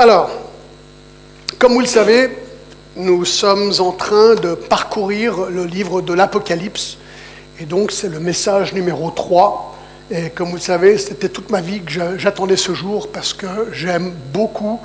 [0.00, 0.30] Alors,
[1.58, 2.30] comme vous le savez,
[2.94, 6.98] nous sommes en train de parcourir le livre de l'Apocalypse.
[7.58, 9.76] Et donc, c'est le message numéro 3.
[10.12, 13.48] Et comme vous le savez, c'était toute ma vie que j'attendais ce jour parce que
[13.72, 14.80] j'aime beaucoup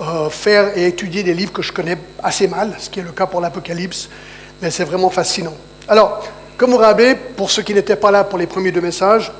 [0.00, 3.12] euh, faire et étudier des livres que je connais assez mal, ce qui est le
[3.12, 4.08] cas pour l'Apocalypse.
[4.62, 5.54] Mais c'est vraiment fascinant.
[5.86, 6.26] Alors,
[6.58, 9.30] comme vous rappelez, pour ceux qui n'étaient pas là pour les premiers deux messages,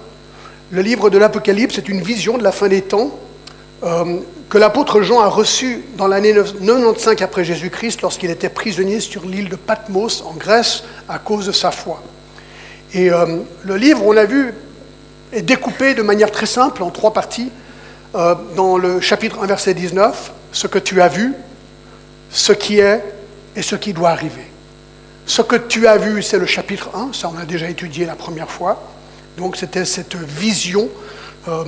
[0.71, 3.11] le livre de l'Apocalypse est une vision de la fin des temps
[3.83, 9.25] euh, que l'apôtre Jean a reçue dans l'année 95 après Jésus-Christ lorsqu'il était prisonnier sur
[9.25, 12.03] l'île de Patmos en Grèce à cause de sa foi.
[12.93, 14.55] Et euh, le livre, on l'a vu,
[15.33, 17.51] est découpé de manière très simple en trois parties.
[18.15, 21.35] Euh, dans le chapitre 1, verset 19, ce que tu as vu,
[22.31, 23.03] ce qui est
[23.57, 24.47] et ce qui doit arriver.
[25.27, 28.15] Ce que tu as vu, c'est le chapitre 1, ça on a déjà étudié la
[28.15, 28.81] première fois.
[29.39, 30.89] Donc c'était cette vision
[31.49, 31.65] euh,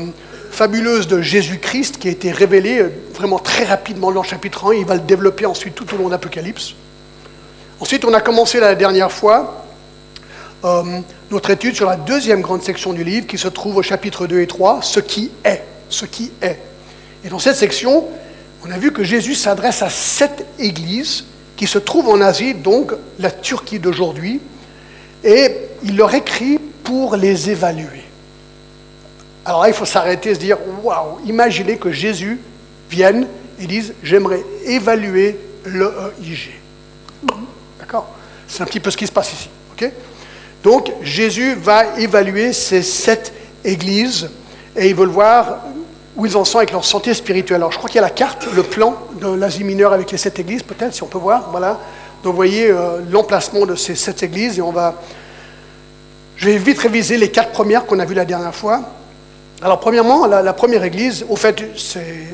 [0.51, 4.75] fabuleuse de Jésus-Christ qui a été révélée euh, vraiment très rapidement dans le chapitre 1.
[4.75, 6.75] Il va le développer ensuite tout au long de l'Apocalypse.
[7.81, 9.65] Ensuite, on a commencé la dernière fois
[10.65, 10.83] euh,
[11.31, 14.41] notre étude sur la deuxième grande section du livre qui se trouve au chapitre 2
[14.41, 15.63] et 3, ce qui est.
[15.89, 16.59] Ce qui est.
[17.25, 18.05] Et dans cette section,
[18.67, 21.25] on a vu que Jésus s'adresse à sept églises
[21.57, 24.41] qui se trouve en Asie, donc la Turquie d'aujourd'hui,
[25.25, 28.08] et il leur écrit pour les évaluer.
[29.49, 32.39] Alors là, il faut s'arrêter et se dire, waouh, imaginez que Jésus
[32.91, 33.27] vienne
[33.59, 36.51] et dise, j'aimerais évaluer l'EIG.
[37.81, 38.11] D'accord?
[38.47, 39.49] C'est un petit peu ce qui se passe ici.
[40.63, 43.33] donc Jésus va évaluer ces sept
[43.65, 44.29] églises
[44.77, 45.61] et il veut voir
[46.15, 47.57] où ils en sont avec leur santé spirituelle.
[47.57, 50.19] Alors, je crois qu'il y a la carte, le plan de l'Asie mineure avec les
[50.19, 51.49] sept églises, peut-être, si on peut voir.
[51.53, 51.81] Voilà.
[52.23, 54.97] Donc, vous voyez euh, l'emplacement de ces sept églises et on va.
[56.37, 58.98] Je vais vite réviser les quatre premières qu'on a vues la dernière fois.
[59.63, 62.27] Alors, premièrement, la, première église, au fait, c'est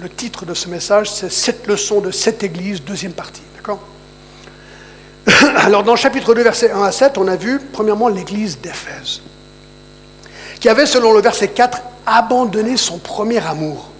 [0.00, 3.42] le titre de ce message, c'est Sept leçons de sept églises, deuxième partie.
[3.56, 3.80] D'accord?
[5.56, 9.22] Alors, dans le chapitre 2, versets 1 à 7, on a vu, premièrement, l'église d'Éphèse,
[10.60, 13.90] qui avait, selon le verset 4, abandonner son premier amour.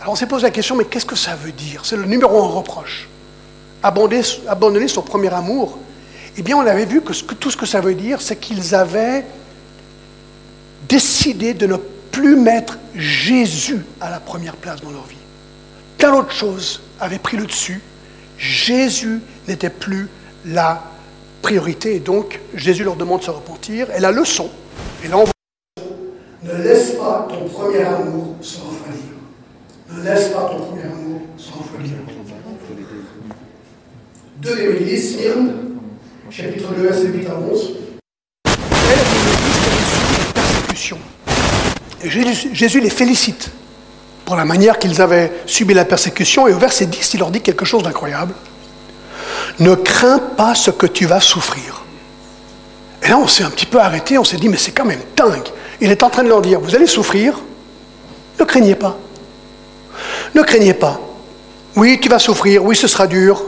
[0.00, 1.82] Alors on s'est posé la question, mais qu'est-ce que ça veut dire?
[1.84, 3.08] C'est le numéro un reproche.
[3.82, 5.78] Abandonner, son premier amour.
[6.36, 9.24] Eh bien, on avait vu que, tout ce que ça veut dire, c'est qu'ils avaient
[10.88, 11.76] décidé de ne
[12.10, 15.16] plus mettre Jésus à la première place dans leur vie.
[15.98, 17.82] Plein d'autres choses avaient pris le dessus.
[18.38, 20.08] Jésus n'était plus
[20.44, 20.82] la
[21.42, 21.96] priorité.
[21.96, 23.88] Et donc, Jésus leur demande de se repentir.
[23.96, 24.50] Et la leçon,
[25.04, 25.24] et là on
[26.42, 29.02] ne laisse pas ton premier amour se refroidir.
[29.90, 31.96] Ne laisse pas ton premier amour se refroidir.
[34.38, 35.52] Deuxième église, Smyrne,
[36.30, 37.76] chapitre 2, verset 8 à 11.
[38.44, 40.75] Elle est une église qui a reçu
[42.04, 43.50] Jésus, Jésus les félicite
[44.24, 46.46] pour la manière qu'ils avaient subi la persécution.
[46.48, 48.34] Et au verset 10, il leur dit quelque chose d'incroyable.
[49.58, 51.84] Ne crains pas ce que tu vas souffrir.
[53.02, 55.00] Et là, on s'est un petit peu arrêté, on s'est dit, mais c'est quand même
[55.16, 55.48] dingue.
[55.80, 57.40] Il est en train de leur dire, vous allez souffrir,
[58.38, 58.98] ne craignez pas.
[60.34, 61.00] Ne craignez pas.
[61.76, 63.42] Oui, tu vas souffrir, oui, ce sera dur,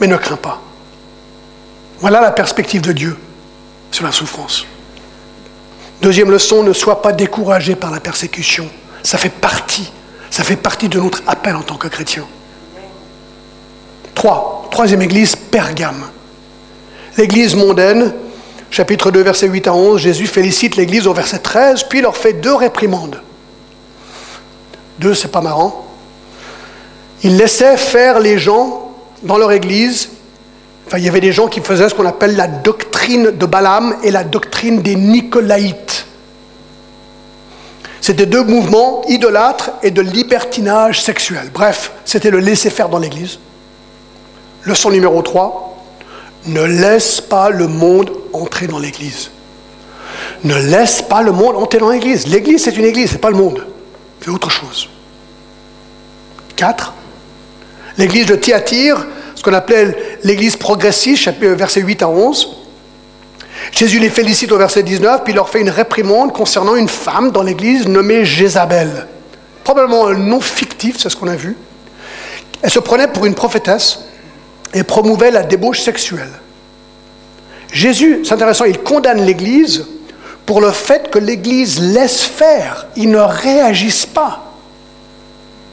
[0.00, 0.60] mais ne crains pas.
[2.00, 3.16] Voilà la perspective de Dieu
[3.90, 4.66] sur la souffrance.
[6.04, 8.68] Deuxième leçon, ne sois pas découragé par la persécution.
[9.02, 9.90] Ça fait partie,
[10.30, 12.26] ça fait partie de notre appel en tant que chrétien.
[14.14, 16.04] Trois, troisième église, Pergame.
[17.16, 18.12] L'église mondaine
[18.70, 22.34] chapitre 2, verset 8 à 11, Jésus félicite l'Église au verset 13, puis leur fait
[22.34, 23.22] deux réprimandes.
[24.98, 25.86] Deux, c'est pas marrant.
[27.22, 30.10] Il laissait faire les gens dans leur Église.
[30.92, 34.10] Il y avait des gens qui faisaient ce qu'on appelle la doctrine de Balaam et
[34.10, 36.06] la doctrine des Nicolaïtes.
[38.00, 41.50] C'était deux mouvements idolâtres et de libertinage sexuel.
[41.52, 43.38] Bref, c'était le laisser faire dans l'Église.
[44.64, 45.84] Leçon numéro 3,
[46.46, 49.30] ne laisse pas le monde entrer dans l'Église.
[50.44, 52.26] Ne laisse pas le monde entrer dans l'Église.
[52.26, 53.66] L'Église, c'est une Église, ce n'est pas le monde.
[54.20, 54.90] C'est autre chose.
[56.56, 56.92] 4.
[57.96, 59.06] L'Église de Thyatire,
[59.44, 62.56] qu'on appelait l'Église progressiste, verset 8 à 11.
[63.72, 67.30] Jésus les félicite au verset 19, puis il leur fait une réprimande concernant une femme
[67.30, 69.06] dans l'Église nommée Jézabel.
[69.62, 71.56] Probablement un nom fictif, c'est ce qu'on a vu.
[72.62, 74.00] Elle se prenait pour une prophétesse
[74.72, 76.32] et promouvait la débauche sexuelle.
[77.72, 79.86] Jésus, c'est intéressant, il condamne l'Église
[80.46, 84.53] pour le fait que l'Église laisse faire, ils ne réagissent pas.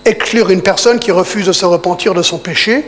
[0.06, 2.86] Exclure une personne qui refuse de se repentir de son péché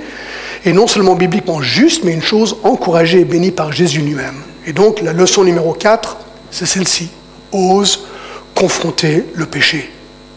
[0.65, 4.42] est non seulement bibliquement juste, mais une chose encouragée et bénie par Jésus lui-même.
[4.65, 6.18] Et donc la leçon numéro 4,
[6.50, 7.10] c'est celle-ci.
[7.51, 8.07] Ose
[8.56, 9.92] confronter le péché.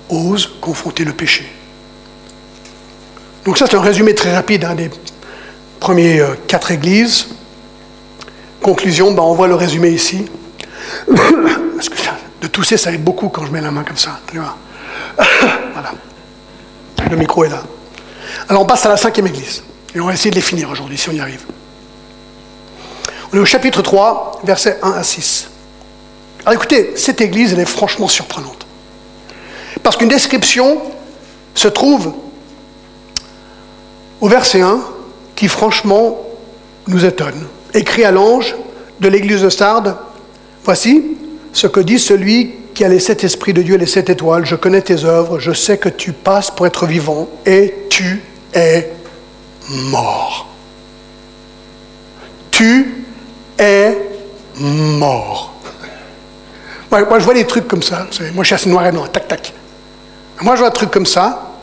[0.08, 1.46] ose confronter le péché.
[3.44, 4.90] Donc ça, c'est un résumé très rapide hein, des
[5.81, 7.29] premiers euh, quatre églises.
[8.61, 10.26] Conclusion, ben, on voit le résumé ici.
[11.76, 11.94] Parce que
[12.43, 14.20] de tousser, ça aide beaucoup quand je mets la main comme ça.
[14.32, 15.94] voilà.
[17.11, 17.62] Le micro est là.
[18.49, 19.62] Alors on passe à la cinquième église.
[19.94, 21.44] Et on va essayer de les finir aujourd'hui, si on y arrive.
[23.32, 25.49] On est au chapitre 3, versets 1 à 6.
[26.44, 28.67] Alors écoutez, cette église, elle est franchement surprenante.
[29.82, 30.81] Parce qu'une description
[31.55, 32.12] se trouve
[34.20, 34.81] au verset 1
[35.35, 36.19] qui franchement
[36.87, 37.47] nous étonne.
[37.75, 38.55] Écrit à l'ange
[39.00, 39.97] de l'église de Sardes,
[40.64, 41.17] voici
[41.53, 44.44] ce que dit celui qui a les sept esprits de Dieu et les sept étoiles.
[44.44, 48.93] Je connais tes œuvres, je sais que tu passes pour être vivant et tu es
[49.69, 50.46] mort.
[52.50, 53.06] Tu
[53.58, 53.96] es
[54.61, 55.55] mort.
[56.90, 58.06] Moi, je vois des trucs comme ça.
[58.34, 59.55] Moi, je suis assez noir et blanc, tac, tac.
[60.43, 61.55] Moi, je vois un truc comme ça.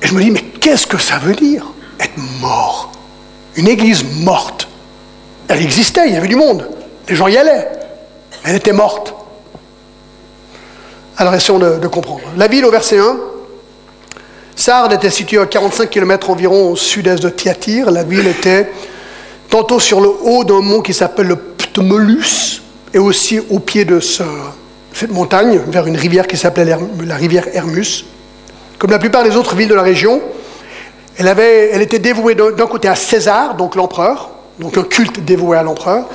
[0.00, 1.66] Et je me dis, mais qu'est-ce que ça veut dire,
[1.98, 2.92] être mort?
[3.56, 4.68] Une église morte.
[5.48, 6.68] Elle existait, il y avait du monde.
[7.08, 7.68] Les gens y allaient.
[8.44, 9.14] Elle était morte.
[11.16, 12.22] Alors, essayons de, de comprendre.
[12.36, 13.16] La ville, au verset 1,
[14.56, 17.90] Sardes était située à 45 km environ au sud-est de Thyatire.
[17.90, 18.70] La ville était
[19.50, 22.62] tantôt sur le haut d'un mont qui s'appelle le Ptolus,
[22.92, 28.04] et aussi au pied de cette montagne, vers une rivière qui s'appelait la rivière Hermus.
[28.78, 30.20] Comme la plupart des autres villes de la région,
[31.18, 34.30] elle, avait, elle était dévouée d'un côté à César, donc l'empereur,
[34.60, 36.06] donc un culte dévoué à l'empereur,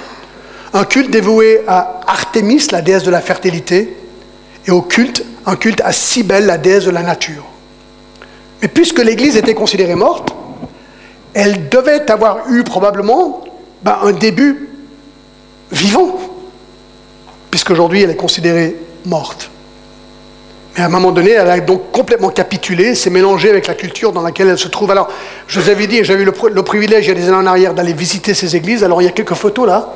[0.74, 3.98] un culte dévoué à Artémis, la déesse de la fertilité,
[4.66, 7.46] et au culte, un culte à Cybèle, la déesse de la nature.
[8.62, 10.34] Mais puisque l'Église était considérée morte,
[11.34, 13.44] elle devait avoir eu probablement
[13.84, 14.70] ben, un début
[15.72, 16.20] vivant,
[17.52, 18.76] puisqu'aujourd'hui elle est considérée
[19.06, 19.50] morte.
[20.76, 24.12] Mais à un moment donné, elle a donc complètement capitulé, s'est mélangée avec la culture
[24.12, 24.92] dans laquelle elle se trouve.
[24.92, 25.10] Alors,
[25.48, 27.46] je vous avais dit, j'avais eu le, le, privilège, il y a des années en
[27.46, 28.84] arrière, d'aller visiter ces églises.
[28.84, 29.94] Alors, il y a quelques photos là.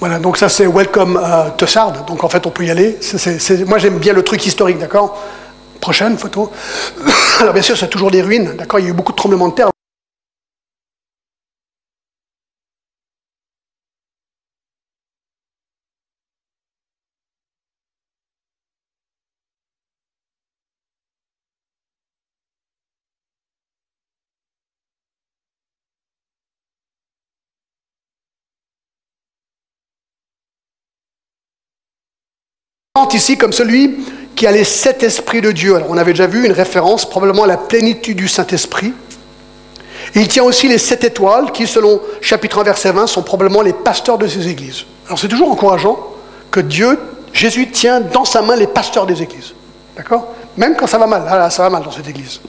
[0.00, 1.66] Voilà, donc ça c'est Welcome uh, to.
[2.06, 2.98] Donc en fait, on peut y aller.
[3.66, 5.22] moi, j'aime bien le truc historique, d'accord?
[5.78, 6.50] Prochaine photo.
[7.40, 8.80] Alors bien sûr, c'est toujours des ruines, d'accord?
[8.80, 9.70] Il y a eu beaucoup de tremblements de terre.
[33.08, 33.98] Ici comme celui
[34.36, 35.76] qui a les sept esprits de Dieu.
[35.76, 38.92] Alors on avait déjà vu une référence probablement à la plénitude du Saint-Esprit.
[40.14, 43.72] Il tient aussi les sept étoiles qui, selon chapitre 1, verset 20, sont probablement les
[43.72, 44.84] pasteurs de ces églises.
[45.06, 45.98] Alors c'est toujours encourageant
[46.50, 46.98] que Dieu,
[47.32, 49.52] Jésus, tient dans sa main les pasteurs des églises.
[49.96, 50.28] D'accord?
[50.56, 51.24] Même quand ça va mal.
[51.28, 52.40] Ah ça va mal dans cette église.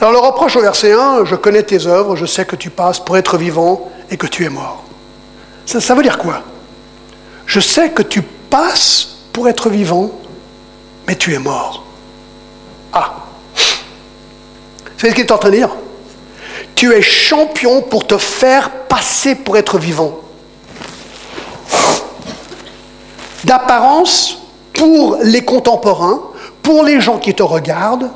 [0.00, 3.00] Alors le reproche au verset 1, je connais tes œuvres, je sais que tu passes
[3.00, 4.84] pour être vivant et que tu es mort.
[5.64, 6.42] Ça, ça veut dire quoi?
[7.46, 10.10] Je sais que tu passes pour être vivant,
[11.06, 11.84] mais tu es mort.
[12.92, 13.26] Ah
[14.98, 15.70] savez ce qu'il est en train de dire?
[16.74, 20.18] Tu es champion pour te faire passer pour être vivant.
[23.44, 24.38] D'apparence,
[24.74, 26.20] pour les contemporains,
[26.62, 28.10] pour les gens qui te regardent,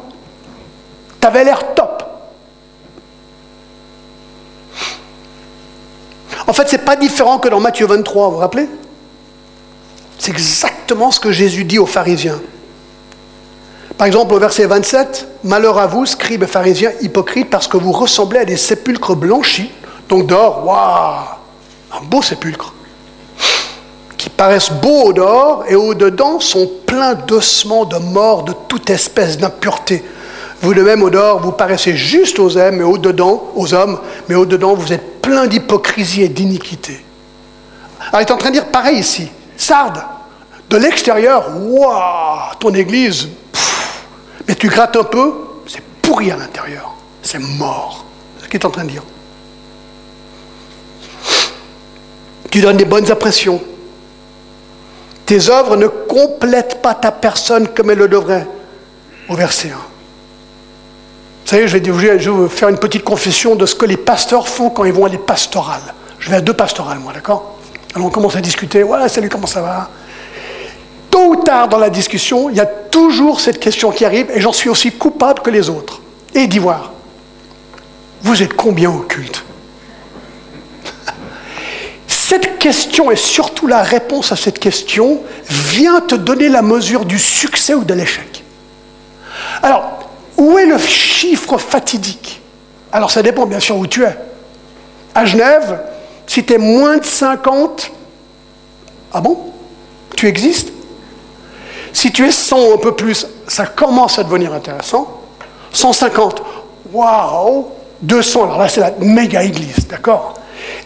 [1.20, 2.02] tu avais l'air top.
[6.46, 8.68] En fait, ce n'est pas différent que dans Matthieu 23, vous vous rappelez?
[10.20, 12.40] C'est exactement ce que Jésus dit aux pharisiens.
[13.96, 17.92] Par exemple, au verset 27, Malheur à vous, scribes et pharisiens hypocrites, parce que vous
[17.92, 19.70] ressemblez à des sépulcres blanchis,
[20.10, 22.74] donc dehors, waouh, un beau sépulcre,
[24.18, 28.90] qui paraissent beaux au dehors et au dedans sont pleins d'ossements, de morts, de toute
[28.90, 30.04] espèce d'impureté.
[30.60, 33.98] Vous de même au dehors, vous paraissez juste aux hommes, mais au dedans, aux hommes,
[34.28, 37.02] mais au dedans, vous êtes plein d'hypocrisie et d'iniquité.
[38.12, 39.30] Alors, il est en train de dire pareil ici.
[39.60, 40.02] Sarde,
[40.70, 43.28] de l'extérieur, waouh, ton église,
[44.48, 45.34] mais tu grattes un peu,
[45.66, 48.06] c'est pourri à l'intérieur, c'est mort.
[48.38, 49.02] C'est ce qu'il est en train de dire.
[52.50, 53.60] Tu donnes des bonnes impressions.
[55.26, 58.48] Tes œuvres ne complètent pas ta personne comme elles le devraient.
[59.28, 59.72] Au verset 1.
[59.72, 59.78] Vous
[61.44, 64.70] savez, je vais, je vais faire une petite confession de ce que les pasteurs font
[64.70, 65.94] quand ils vont à les pastorales.
[66.18, 67.59] Je vais à deux pastorales, moi, d'accord?
[67.94, 69.90] Alors on commence à discuter, ouais, salut, comment ça va?
[71.10, 74.40] Tôt ou tard dans la discussion, il y a toujours cette question qui arrive, et
[74.40, 76.00] j'en suis aussi coupable que les autres.
[76.34, 76.92] Et d'ivoire,
[78.22, 79.44] vous êtes combien au culte?
[82.06, 87.18] Cette question et surtout la réponse à cette question vient te donner la mesure du
[87.18, 88.44] succès ou de l'échec.
[89.62, 92.40] Alors, où est le chiffre fatidique?
[92.92, 94.16] Alors ça dépend bien sûr où tu es.
[95.14, 95.80] À Genève,
[96.30, 97.90] si tu es moins de 50,
[99.12, 99.36] ah bon?
[100.16, 100.70] Tu existes?
[101.92, 105.22] Si tu es 100 un peu plus, ça commence à devenir intéressant.
[105.72, 106.40] 150,
[106.92, 107.66] waouh
[108.02, 110.34] 200, alors là c'est la méga église, d'accord?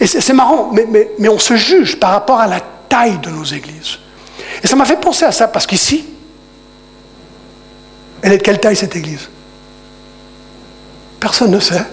[0.00, 3.98] Et c'est marrant, mais, on se juge par rapport à la taille de nos églises.
[4.62, 6.06] Et ça m'a fait penser à ça, parce qu'ici,
[8.22, 9.28] elle est de quelle taille cette église?
[11.20, 11.84] Personne ne sait.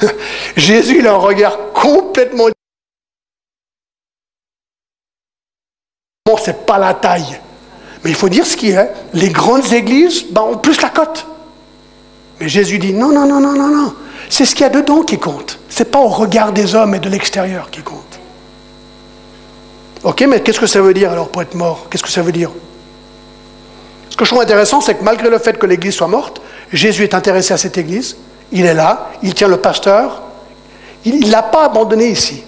[0.56, 2.46] Jésus, il a un regard complètement
[6.34, 7.38] Bon, c'est pas la taille.
[8.02, 8.90] Mais il faut dire ce qui est.
[9.12, 11.24] Les grandes églises ben, ont plus la cote.
[12.40, 13.94] Mais Jésus dit non, non, non, non, non, non.
[14.28, 15.60] C'est ce qu'il y a dedans qui compte.
[15.68, 18.18] C'est pas au regard des hommes et de l'extérieur qui compte.
[20.02, 21.86] Ok, mais qu'est-ce que ça veut dire alors pour être mort?
[21.88, 22.50] Qu'est-ce que ça veut dire?
[24.10, 27.04] Ce que je trouve intéressant, c'est que malgré le fait que l'église soit morte, Jésus
[27.04, 28.16] est intéressé à cette église.
[28.50, 30.22] Il est là, il tient le pasteur.
[31.04, 32.42] Il ne l'a pas abandonné ici.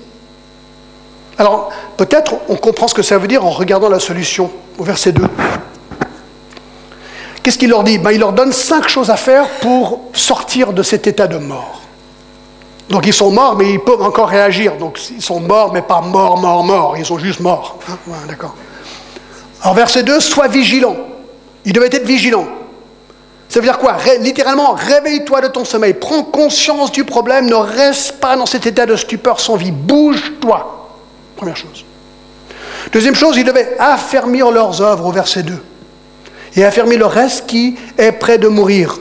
[1.38, 5.12] Alors, peut-être on comprend ce que ça veut dire en regardant la solution au verset
[5.12, 5.22] 2.
[7.42, 7.98] Qu'est-ce qu'il leur dit?
[7.98, 11.82] Ben, Il leur donne cinq choses à faire pour sortir de cet état de mort.
[12.88, 14.76] Donc ils sont morts, mais ils peuvent encore réagir.
[14.76, 16.94] Donc ils sont morts, mais pas morts, morts, morts.
[16.96, 17.78] Ils sont juste morts.
[17.88, 18.54] Hein, d'accord.
[19.74, 20.96] Verset 2, sois vigilant.
[21.64, 22.46] Ils devaient être vigilants.
[23.48, 23.96] Ça veut dire quoi?
[24.20, 28.86] Littéralement, réveille-toi de ton sommeil, prends conscience du problème, ne reste pas dans cet état
[28.86, 30.75] de stupeur sans vie, bouge-toi.
[31.36, 31.84] Première chose.
[32.92, 35.52] Deuxième chose, ils devaient affermir leurs œuvres au verset 2
[36.56, 38.98] et affermer le reste qui est prêt de mourir.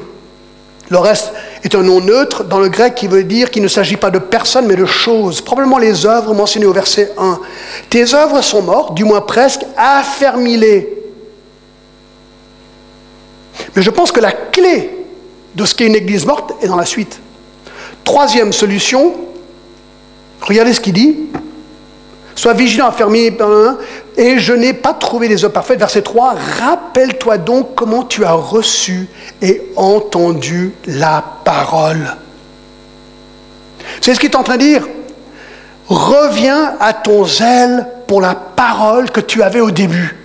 [0.90, 1.32] Le reste
[1.64, 4.20] est un nom neutre dans le grec qui veut dire qu'il ne s'agit pas de
[4.20, 5.42] personne mais de choses.
[5.42, 7.40] Probablement les œuvres mentionnées au verset 1.
[7.90, 10.90] Tes œuvres sont mortes, du moins presque, affermis-les.
[13.76, 14.92] Mais je pense que la clé
[15.56, 17.20] de ce qu'est une église morte est dans la suite.
[18.04, 19.16] Troisième solution,
[20.42, 21.18] regardez ce qu'il dit.
[22.36, 23.36] Sois vigilant, fermé,
[24.18, 25.80] et je n'ai pas trouvé les œuvres parfaites.
[25.80, 29.08] Verset 3, rappelle-toi donc comment tu as reçu
[29.42, 32.16] et entendu la parole.
[34.02, 34.88] C'est ce qu'il est en train de dire?
[35.88, 40.18] Reviens à ton zèle pour la parole que tu avais au début.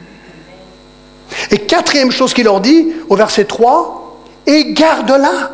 [1.53, 5.53] Et quatrième chose qu'il leur dit au verset 3, et garde-la.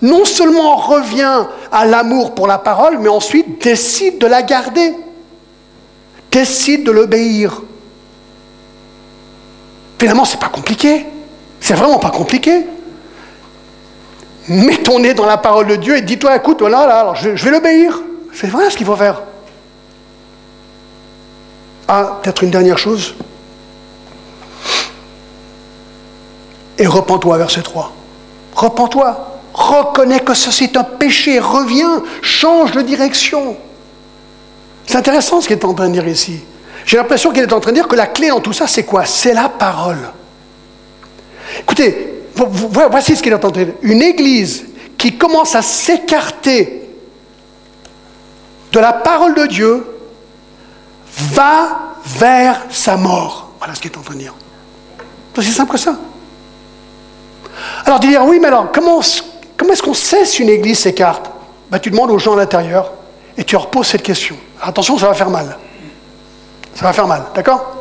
[0.00, 4.94] Non seulement reviens à l'amour pour la parole, mais ensuite décide de la garder.
[6.30, 7.62] Décide de l'obéir.
[9.98, 11.06] Finalement, c'est pas compliqué.
[11.60, 12.64] C'est vraiment pas compliqué.
[14.48, 17.28] Mets ton nez dans la parole de Dieu et dis-toi, écoute, voilà, là, alors je,
[17.30, 18.00] vais l'obéir.
[18.32, 19.22] C'est vrai ce qu'il faut faire.
[21.86, 23.14] Ah, peut-être une dernière chose.
[26.78, 27.92] Et repens-toi, verset 3.
[28.54, 29.38] Repens-toi.
[29.52, 31.38] Reconnais que ceci est un péché.
[31.38, 32.02] Reviens.
[32.22, 33.56] Change de direction.
[34.90, 36.40] C'est intéressant ce qu'il est en train de dire ici.
[36.84, 38.82] J'ai l'impression qu'il est en train de dire que la clé dans tout ça, c'est
[38.82, 39.04] quoi?
[39.04, 40.10] C'est la parole.
[41.60, 43.74] Écoutez, voici ce qu'il est en train de dire.
[43.82, 44.64] Une église
[44.98, 46.90] qui commence à s'écarter
[48.72, 49.86] de la parole de Dieu
[51.34, 53.52] va vers sa mort.
[53.60, 54.34] Voilà ce qu'il est en train de dire.
[55.32, 55.94] C'est aussi simple que ça.
[57.86, 59.00] Alors, dire, oui, mais alors, comment,
[59.56, 61.30] comment est-ce qu'on sait si une église s'écarte?
[61.70, 62.90] Ben, Tu demandes aux gens à l'intérieur
[63.38, 64.36] et tu leur poses cette question.
[64.62, 65.56] Attention, ça va faire mal.
[66.74, 67.76] Ça va faire mal, d'accord?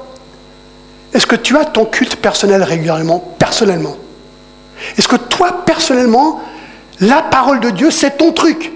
[1.14, 3.96] Est-ce que tu as ton culte personnel régulièrement, personnellement?
[4.98, 6.42] Est-ce que toi, personnellement,
[7.00, 8.72] la parole de Dieu, c'est ton truc?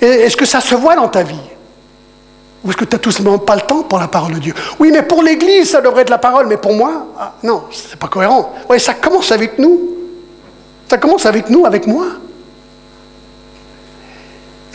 [0.00, 1.40] Est-ce que ça se voit dans ta vie?
[2.64, 4.54] Ou est-ce que tu n'as tout simplement pas le temps pour la parole de Dieu?
[4.78, 7.96] Oui, mais pour l'Église, ça devrait être la parole, mais pour moi, ah, non, c'est
[7.96, 8.52] pas cohérent.
[8.68, 9.80] Oui, ça commence avec nous.
[10.90, 12.06] Ça commence avec nous, avec moi.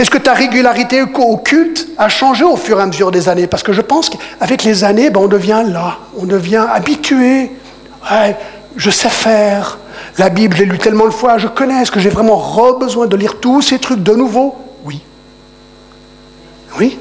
[0.04, 3.48] Est-ce que ta régularité au culte a changé au fur et à mesure des années?
[3.48, 7.52] Parce que je pense qu'avec les années, ben, on devient là, on devient habitué.
[8.76, 9.78] je sais faire.
[10.18, 11.84] La Bible, j'ai lu tellement de fois, je connais.
[11.84, 12.36] Est-ce que j'ai vraiment
[12.78, 14.56] besoin de lire tous ces trucs de nouveau?
[14.84, 15.02] Oui.
[16.78, 17.00] Oui?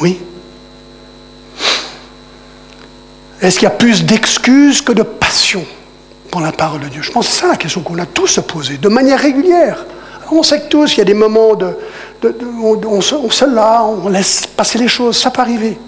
[0.00, 0.22] Oui.
[3.42, 5.66] Est-ce qu'il y a plus d'excuses que de passion
[6.30, 7.02] pour la parole de Dieu?
[7.02, 9.84] Je pense que c'est ça la question qu'on a tous posée, de manière régulière.
[10.30, 11.76] On sait que tous, il y a des moments de,
[12.62, 15.78] on, on, se là, on laisse passer les choses, ça peut arriver.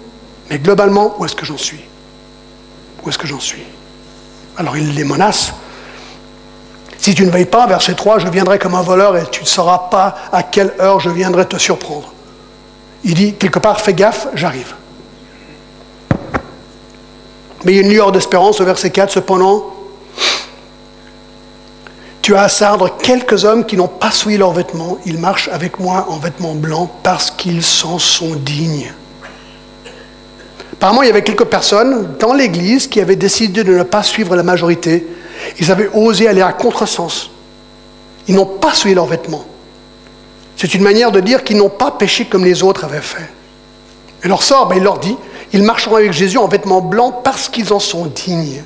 [0.49, 1.81] Mais globalement, où est-ce que j'en suis?
[3.03, 3.63] Où est-ce que j'en suis?
[4.57, 5.53] Alors il les menace.
[6.97, 9.47] Si tu ne veilles pas, verset 3, je viendrai comme un voleur et tu ne
[9.47, 12.11] sauras pas à quelle heure je viendrai te surprendre.
[13.03, 14.73] il dit quelque part, fais gaffe, j'arrive.
[17.63, 19.73] Mais il y a une lueur d'espérance au verset 4, cependant,
[22.27, 25.79] tu as à Sardre quelques hommes qui n'ont pas souillé leurs vêtements, ils marchent avec
[25.79, 28.91] moi en vêtements blancs parce qu'ils s'en sont dignes.
[30.73, 34.35] Apparemment, il y avait quelques personnes dans l'Église qui avaient décidé de ne pas suivre
[34.35, 35.07] la majorité.
[35.57, 37.29] Ils avaient osé aller à contresens.
[38.27, 39.45] Ils n'ont pas souillé leurs vêtements.
[40.57, 43.31] C'est une manière de dire qu'ils n'ont pas péché comme les autres avaient fait.
[44.25, 45.15] Et leur sort, ben, il leur dit,
[45.53, 48.65] ils marcheront avec Jésus en vêtements blancs parce qu'ils en sont dignes.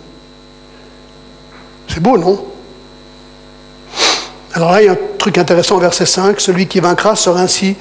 [1.87, 2.43] C'est beau, non?
[4.53, 7.77] Alors là, il y a un truc intéressant verset 5, celui qui vaincra sera ainsi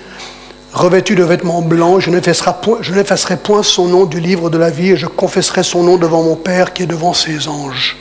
[0.72, 4.96] revêtu de vêtements blancs, je n'effacerai point son nom du livre de la vie et
[4.96, 7.96] je confesserai son nom devant mon Père qui est devant ses anges.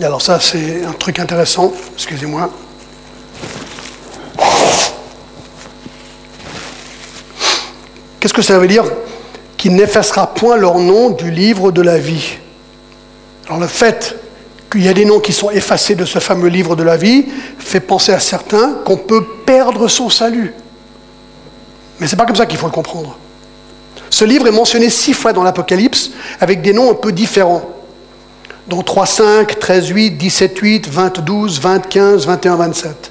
[0.00, 2.50] Et alors ça, c'est un truc intéressant, excusez-moi.
[8.18, 8.84] Qu'est-ce que ça veut dire
[9.58, 12.38] Qu'il n'effacera point leur nom du livre de la vie?
[13.46, 14.16] Alors le fait
[14.70, 17.26] qu'il y a des noms qui sont effacés de ce fameux livre de la vie
[17.58, 20.52] fait penser à certains qu'on peut perdre son salut.
[22.00, 23.16] Mais ce n'est pas comme ça qu'il faut le comprendre.
[24.10, 27.70] Ce livre est mentionné six fois dans l'Apocalypse avec des noms un peu différents.
[28.66, 33.10] Dont 3, 5, 13, 8, 17, 8, 20, 12, 20, 15, 21, 27.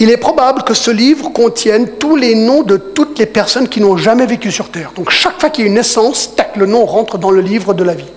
[0.00, 3.80] Il est probable que ce livre contienne tous les noms de toutes les personnes qui
[3.80, 4.92] n'ont jamais vécu sur Terre.
[4.94, 7.74] Donc chaque fois qu'il y a une naissance, tac, le nom rentre dans le livre
[7.74, 8.10] de la vie,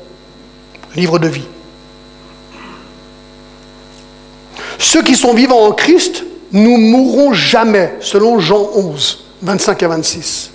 [0.95, 1.47] livre de vie.
[4.79, 10.51] Ceux qui sont vivants en Christ, nous mourrons jamais, selon Jean 11, 25 à 26.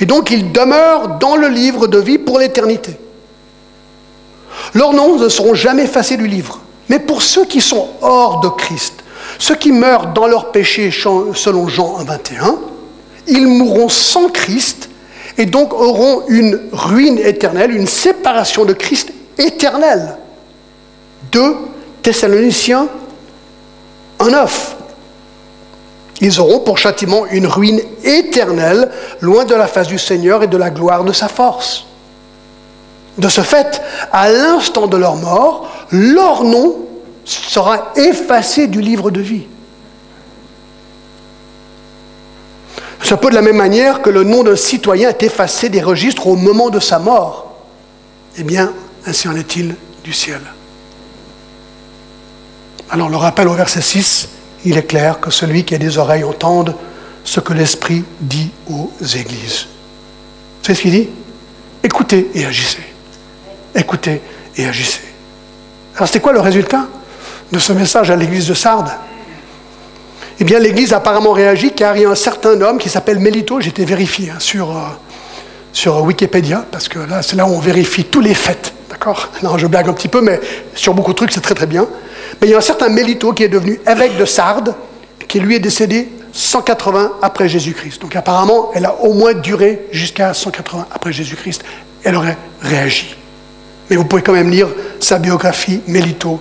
[0.00, 2.96] Et donc ils demeurent dans le livre de vie pour l'éternité.
[4.72, 6.60] Leurs noms ne seront jamais effacés du livre.
[6.88, 8.94] Mais pour ceux qui sont hors de Christ,
[9.38, 12.58] ceux qui meurent dans leur péché, selon Jean 21,
[13.26, 14.90] ils mourront sans Christ
[15.38, 20.16] et donc auront une ruine éternelle, une séparation de Christ éternelle.
[21.32, 21.56] 2
[22.02, 22.88] Thessaloniciens
[24.30, 24.48] 1.9.
[26.20, 30.56] Ils auront pour châtiment une ruine éternelle, loin de la face du Seigneur et de
[30.56, 31.86] la gloire de sa force.
[33.18, 33.82] De ce fait,
[34.12, 36.76] à l'instant de leur mort, leur nom
[37.24, 39.46] sera effacé du livre de vie.
[43.02, 45.82] C'est un peu de la même manière que le nom d'un citoyen est effacé des
[45.82, 47.54] registres au moment de sa mort.
[48.38, 48.72] Eh bien,
[49.06, 50.40] ainsi en est-il du ciel.
[52.90, 54.28] Alors le rappel au verset 6,
[54.64, 56.74] il est clair que celui qui a des oreilles entende
[57.24, 59.66] ce que l'Esprit dit aux églises.
[60.62, 61.08] C'est ce qu'il dit?
[61.82, 62.82] Écoutez et agissez.
[63.74, 64.20] Écoutez
[64.56, 65.00] et agissez.
[65.96, 66.86] Alors c'était quoi le résultat
[67.52, 68.90] de ce message à l'église de Sardes?
[70.40, 73.20] Eh bien, l'église a apparemment réagi car il y a un certain homme qui s'appelle
[73.20, 74.80] Mélito, j'ai été vérifié hein, sur, euh,
[75.72, 78.72] sur Wikipédia, parce que là, c'est là où on vérifie tous les faits.
[78.90, 79.30] D'accord?
[79.42, 80.40] Non, je blague un petit peu, mais
[80.74, 81.86] sur beaucoup de trucs, c'est très très bien.
[82.40, 84.74] Mais il y a un certain Mélito qui est devenu évêque de Sardes,
[85.28, 88.00] qui lui est décédé 180 après Jésus-Christ.
[88.02, 91.64] Donc apparemment, elle a au moins duré jusqu'à 180 après Jésus-Christ.
[92.02, 93.14] Elle aurait réagi.
[93.88, 94.68] Mais vous pouvez quand même lire
[95.00, 96.40] sa biographie, Mélito,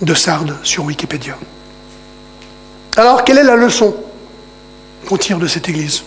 [0.00, 1.36] de Sardes sur Wikipédia.
[2.96, 3.94] Alors, quelle est la leçon
[5.08, 6.02] qu'on tire de cette Église?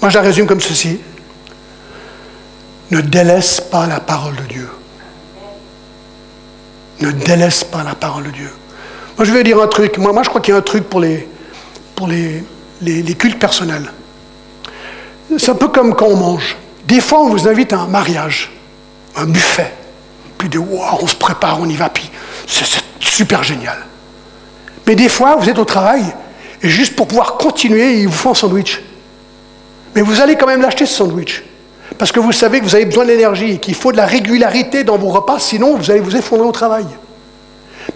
[0.00, 1.00] Moi, je la résume comme ceci.
[2.90, 4.68] Ne délaisse pas la parole de Dieu.
[7.00, 8.50] Ne délaisse pas la parole de Dieu.
[9.16, 9.98] Moi, je vais dire un truc.
[9.98, 11.28] Moi, je crois qu'il y a un truc pour les,
[11.94, 12.44] pour les,
[12.80, 13.90] les cultes personnels.
[15.38, 16.56] C'est un peu comme quand on mange.
[16.86, 18.52] Des fois, on vous invite à un mariage,
[19.16, 19.72] un buffet.
[20.36, 22.10] Puis de, wow, on se prépare, on y va, puis
[22.46, 22.64] c'est
[23.00, 23.78] super génial.
[24.86, 26.04] Mais des fois, vous êtes au travail,
[26.62, 28.82] et juste pour pouvoir continuer, ils vous font un sandwich.
[29.94, 31.42] Mais vous allez quand même l'acheter, ce sandwich.
[31.98, 34.98] Parce que vous savez que vous avez besoin d'énergie qu'il faut de la régularité dans
[34.98, 36.86] vos repas, sinon vous allez vous effondrer au travail.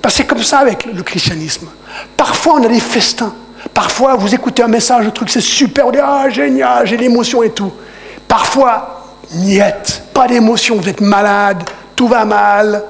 [0.02, 1.66] Parce que c'est comme ça avec le christianisme.
[2.16, 3.34] Parfois, on a des festins.
[3.74, 7.42] Parfois, vous écoutez un message, le truc c'est super, on dit Ah, génial, j'ai l'émotion
[7.42, 7.72] et tout.
[8.28, 11.62] Parfois, niette, pas d'émotion, vous êtes malade,
[11.96, 12.84] tout va mal,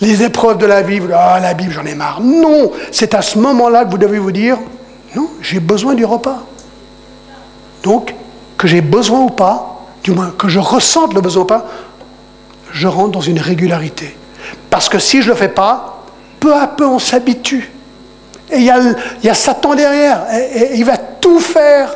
[0.00, 2.20] les épreuves de la vie, vous ah, la Bible, j'en ai marre.
[2.20, 4.58] Non, c'est à ce moment-là que vous devez vous dire,
[5.14, 6.44] non, j'ai besoin du repas.
[7.82, 8.14] Donc,
[8.58, 9.71] que j'ai besoin ou pas,
[10.02, 11.66] du moins que je ressente le besoin pas,
[12.72, 14.16] je rentre dans une régularité.
[14.70, 16.04] Parce que si je ne le fais pas,
[16.40, 17.70] peu à peu on s'habitue.
[18.50, 18.64] Et il
[19.22, 20.24] y, a, Satan derrière.
[20.34, 21.94] Et, il va tout faire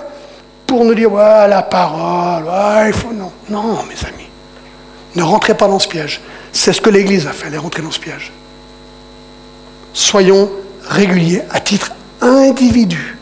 [0.66, 2.44] pour nous dire, ouais, la parole,
[2.86, 3.12] il faut...
[3.12, 4.28] Non, non, mes amis.
[5.14, 6.20] Ne rentrez pas dans ce piège.
[6.52, 8.32] C'est ce que l'Église a fait, elle est rentrée dans ce piège.
[9.92, 10.50] Soyons
[10.88, 13.16] réguliers à titre individu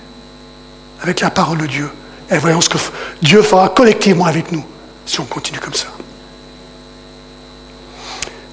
[1.02, 1.90] avec la parole de Dieu.
[2.30, 2.78] Et voyons ce que
[3.20, 4.64] Dieu fera collectivement avec nous
[5.06, 5.88] si on continue comme ça.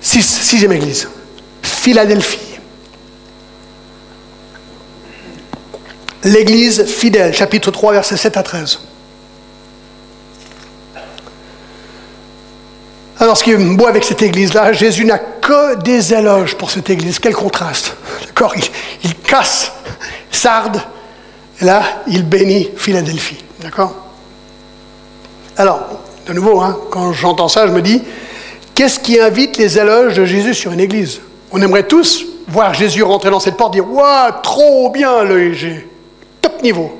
[0.02, 1.08] sixième église,
[1.62, 2.60] Philadelphie.
[6.24, 8.80] L'église fidèle, chapitre 3, versets 7 à 13.
[13.22, 16.90] Alors, ce qui est beau avec cette église-là, Jésus n'a que des éloges pour cette
[16.90, 17.20] église.
[17.20, 17.96] Quel contraste.
[18.26, 18.56] D'accord
[19.04, 19.72] il, casse
[20.32, 20.82] Sardes,
[21.62, 23.44] et là, il bénit Philadelphie.
[23.60, 23.96] D'accord
[25.56, 28.02] Alors, de nouveau, hein, quand j'entends ça, je me dis,
[28.76, 31.22] qu'est-ce qui invite les éloges de Jésus sur une église?
[31.52, 35.88] On aimerait tous voir Jésus rentrer dans cette porte dire Waouh, trop bien l'EG,
[36.42, 36.98] top niveau.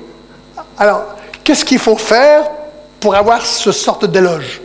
[0.78, 1.04] Alors,
[1.44, 2.44] qu'est-ce qu'il faut faire
[3.00, 4.60] pour avoir ce sorte d'éloge?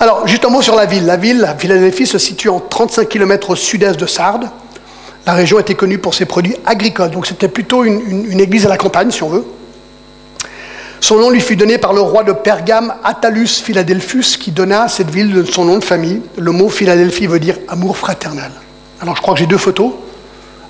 [0.00, 1.06] Alors, juste un mot sur la ville.
[1.06, 4.50] La ville, la Philadelphie, se situe en 35 km au sud-est de Sardes.
[5.26, 8.76] La région était connue pour ses produits agricoles, donc c'était plutôt une, église à la
[8.76, 9.44] campagne, si on veut.
[11.02, 14.88] Son nom lui fut donné par le roi de Pergame, Attalus Philadelphus, qui donna à
[14.88, 16.22] cette ville son nom de famille.
[16.38, 18.52] Le mot Philadelphie veut dire amour fraternel.
[19.00, 19.90] Alors je crois que j'ai deux photos.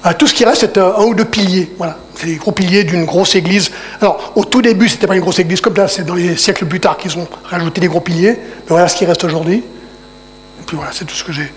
[0.07, 1.71] Euh, tout ce qui reste, c'est un ou deux piliers.
[1.77, 1.99] Voilà.
[2.15, 3.71] C'est les gros piliers d'une grosse église.
[4.01, 6.35] Alors, au tout début, ce n'était pas une grosse église comme ça, c'est dans les
[6.39, 8.39] siècles plus tard qu'ils ont rajouté des gros piliers.
[8.39, 9.59] Mais voilà ce qui reste aujourd'hui.
[9.59, 11.53] Et puis voilà, c'est tout ce que j'ai.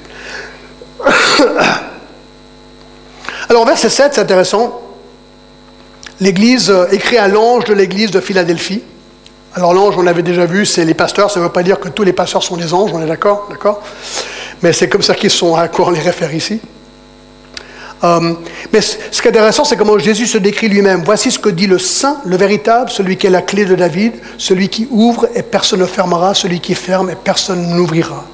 [3.49, 4.81] Alors, verset 7, c'est intéressant.
[6.19, 8.81] L'église euh, écrit à l'ange de l'église de Philadelphie.
[9.53, 11.31] Alors, l'ange, on avait déjà vu, c'est les pasteurs.
[11.31, 13.47] Ça ne veut pas dire que tous les pasteurs sont des anges, on est d'accord
[13.49, 13.81] D'accord
[14.61, 16.59] Mais c'est comme ça qu'ils sont à quoi on les réfère ici.
[18.03, 18.33] Euh,
[18.71, 21.03] mais ce qui est intéressant, c'est comment Jésus se décrit lui-même.
[21.05, 24.13] Voici ce que dit le Saint, le véritable, celui qui est la clé de David,
[24.37, 28.25] celui qui ouvre et personne ne fermera, celui qui ferme et personne n'ouvrira.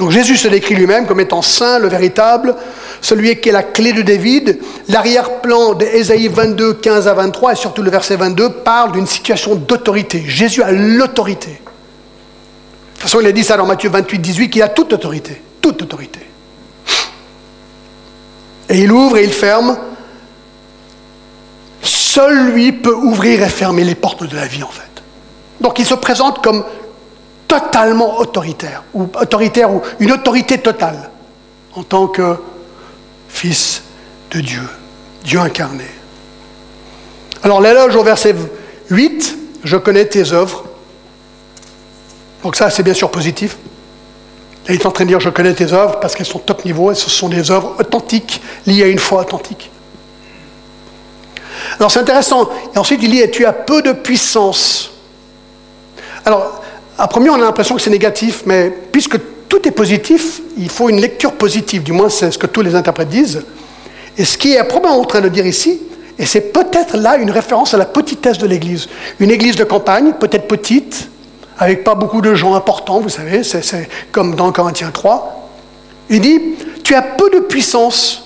[0.00, 2.56] Donc Jésus se décrit lui-même comme étant Saint, le véritable,
[3.02, 4.58] celui qui est la clé de David.
[4.88, 10.24] L'arrière-plan d'Ésaïe 22, 15 à 23, et surtout le verset 22, parle d'une situation d'autorité.
[10.26, 11.50] Jésus a l'autorité.
[11.50, 11.54] De
[12.94, 15.38] toute façon, il a dit ça dans Matthieu 28, 18, qu'il a toute autorité.
[15.60, 16.20] Toute autorité.
[18.70, 19.76] Et il ouvre et il ferme.
[21.82, 25.02] Seul lui peut ouvrir et fermer les portes de la vie, en fait.
[25.60, 26.64] Donc il se présente comme
[27.50, 31.10] totalement autoritaire, ou autoritaire, ou une autorité totale,
[31.74, 32.36] en tant que
[33.28, 33.82] fils
[34.30, 34.68] de Dieu,
[35.24, 35.86] Dieu incarné.
[37.42, 38.36] Alors l'éloge au verset
[38.88, 40.64] 8, je connais tes œuvres.
[42.44, 43.56] Donc ça, c'est bien sûr positif
[44.68, 46.92] il est en train de dire, je connais tes œuvres parce qu'elles sont top niveau,
[46.92, 49.70] et ce sont des œuvres authentiques, liées à une foi authentique.
[51.78, 52.48] Alors c'est intéressant.
[52.74, 54.92] Et ensuite, il dit, tu as peu de puissance.
[56.24, 56.59] Alors,
[57.00, 59.16] à premier, on a l'impression que c'est négatif, mais puisque
[59.48, 62.74] tout est positif, il faut une lecture positive, du moins c'est ce que tous les
[62.74, 63.42] interprètes disent.
[64.18, 65.80] Et ce qui est probablement en train de dire ici,
[66.18, 68.86] et c'est peut-être là une référence à la petitesse de l'Église.
[69.18, 71.08] Une Église de campagne, peut-être petite,
[71.58, 75.48] avec pas beaucoup de gens importants, vous savez, c'est comme dans Corinthiens 3.
[76.10, 76.38] Il dit,
[76.84, 78.24] tu as peu de puissance,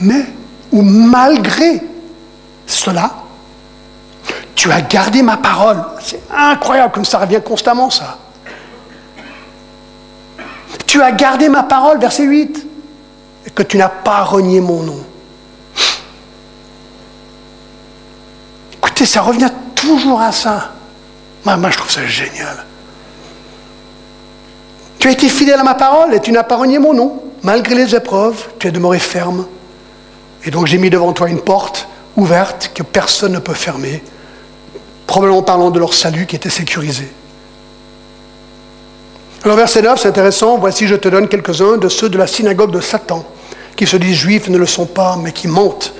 [0.00, 0.26] mais
[0.70, 1.80] ou malgré
[2.68, 3.21] cela,
[4.54, 5.82] tu as gardé ma parole.
[6.00, 8.18] C'est incroyable comme ça revient constamment, ça.
[10.86, 12.66] Tu as gardé ma parole, verset 8,
[13.46, 15.00] et que tu n'as pas renié mon nom.
[18.74, 20.72] Écoutez, ça revient toujours à ça.
[21.44, 22.64] Moi, je trouve ça génial.
[24.98, 27.22] Tu as été fidèle à ma parole et tu n'as pas renié mon nom.
[27.42, 29.46] Malgré les épreuves, tu es demeuré ferme.
[30.44, 34.02] Et donc j'ai mis devant toi une porte ouverte que personne ne peut fermer,
[35.06, 37.08] probablement parlant de leur salut qui était sécurisé.
[39.44, 42.70] Alors verset 9, c'est intéressant, voici je te donne quelques-uns de ceux de la synagogue
[42.70, 43.24] de Satan,
[43.76, 45.92] qui se disent juifs ne le sont pas, mais qui mentent.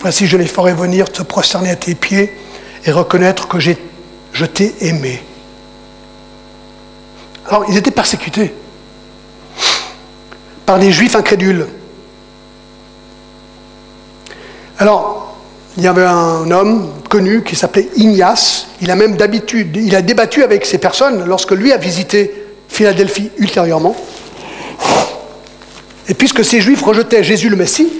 [0.00, 2.36] Voici je les ferai venir te prosterner à tes pieds
[2.84, 5.22] et reconnaître que je t'ai aimé.
[7.48, 8.54] Alors, ils étaient persécutés
[10.66, 11.66] par des juifs incrédules.
[14.78, 15.21] Alors,
[15.76, 18.68] il y avait un homme connu qui s'appelait Ignace.
[18.80, 23.30] Il a même d'habitude, il a débattu avec ces personnes lorsque lui a visité Philadelphie
[23.38, 23.96] ultérieurement.
[26.08, 27.90] Et puisque ces juifs rejetaient Jésus le Messie,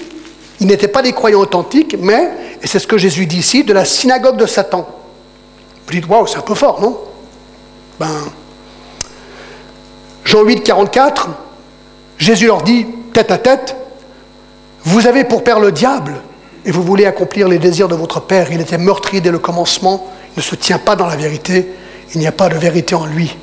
[0.61, 2.31] ils n'étaient pas des croyants authentiques, mais,
[2.63, 4.89] et c'est ce que Jésus dit ici, de la synagogue de Satan.
[5.87, 6.99] Vous dites, waouh, c'est un peu fort, non?
[7.99, 8.09] Ben,
[10.25, 11.31] Jean 8, 44,
[12.19, 13.77] Jésus leur dit, tête à tête,
[14.85, 16.15] vous avez pour père le diable,
[16.65, 18.53] et vous voulez accomplir les désirs de votre père.
[18.53, 21.69] Il était meurtrier dès le commencement, il ne se tient pas dans la vérité,
[22.15, 23.37] il n'y a pas de vérité en lui.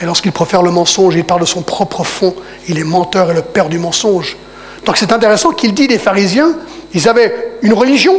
[0.00, 2.34] Et lorsqu'il profère le mensonge, il parle de son propre fond,
[2.68, 4.36] il est menteur et le père du mensonge.
[4.84, 6.54] Donc c'est intéressant qu'il dit des pharisiens
[6.94, 8.18] ils avaient une religion,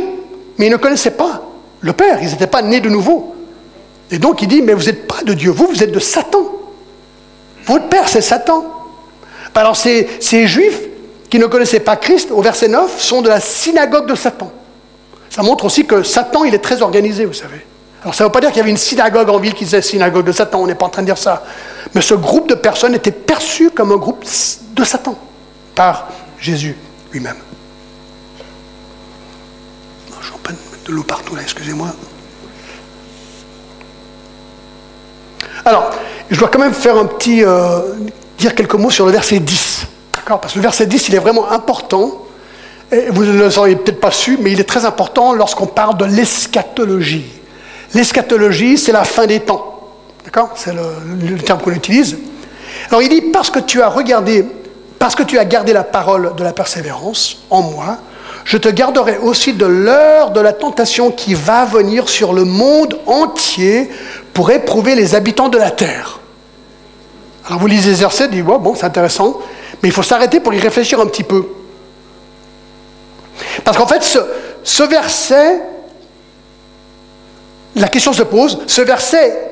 [0.57, 1.41] mais ils ne connaissaient pas
[1.81, 3.35] le Père, ils n'étaient pas nés de nouveau.
[4.11, 6.43] Et donc il dit, mais vous n'êtes pas de Dieu, vous, vous êtes de Satan.
[7.65, 8.65] Votre Père, c'est Satan.
[9.55, 10.81] Alors ces, ces Juifs
[11.29, 14.51] qui ne connaissaient pas Christ, au verset 9, sont de la synagogue de Satan.
[15.29, 17.65] Ça montre aussi que Satan, il est très organisé, vous savez.
[18.01, 19.81] Alors ça ne veut pas dire qu'il y avait une synagogue en ville qui disait
[19.81, 21.43] synagogue de Satan, on n'est pas en train de dire ça.
[21.93, 24.23] Mais ce groupe de personnes était perçu comme un groupe
[24.73, 25.15] de Satan
[25.75, 26.07] par
[26.39, 26.75] Jésus
[27.11, 27.35] lui-même.
[30.21, 31.89] Je suis en train de mettre de l'eau partout là, excusez-moi.
[35.65, 35.91] Alors,
[36.29, 37.81] je dois quand même faire un petit, euh,
[38.37, 39.87] dire quelques mots sur le verset 10.
[40.19, 42.25] D'accord Parce que le verset 10, il est vraiment important.
[42.91, 47.25] Vous ne l'auriez peut-être pas su, mais il est très important lorsqu'on parle de l'eschatologie.
[47.93, 49.79] L'eschatologie, c'est la fin des temps.
[50.25, 52.17] D'accord C'est le, terme qu'on utilise.
[52.89, 54.45] Alors il dit, parce que tu as regardé,
[54.97, 57.97] parce que tu as gardé la parole de la persévérance en moi,
[58.43, 62.99] je te garderai aussi de l'heure de la tentation qui va venir sur le monde
[63.05, 63.89] entier
[64.33, 66.18] pour éprouver les habitants de la terre.
[67.49, 69.39] Alors vous lisez les versets, dites, bon, c'est intéressant,
[69.81, 71.47] mais il faut s'arrêter pour y réfléchir un petit peu.
[73.63, 74.19] Parce qu'en fait, ce,
[74.63, 75.59] ce verset,
[77.75, 79.47] la question se pose, ce verset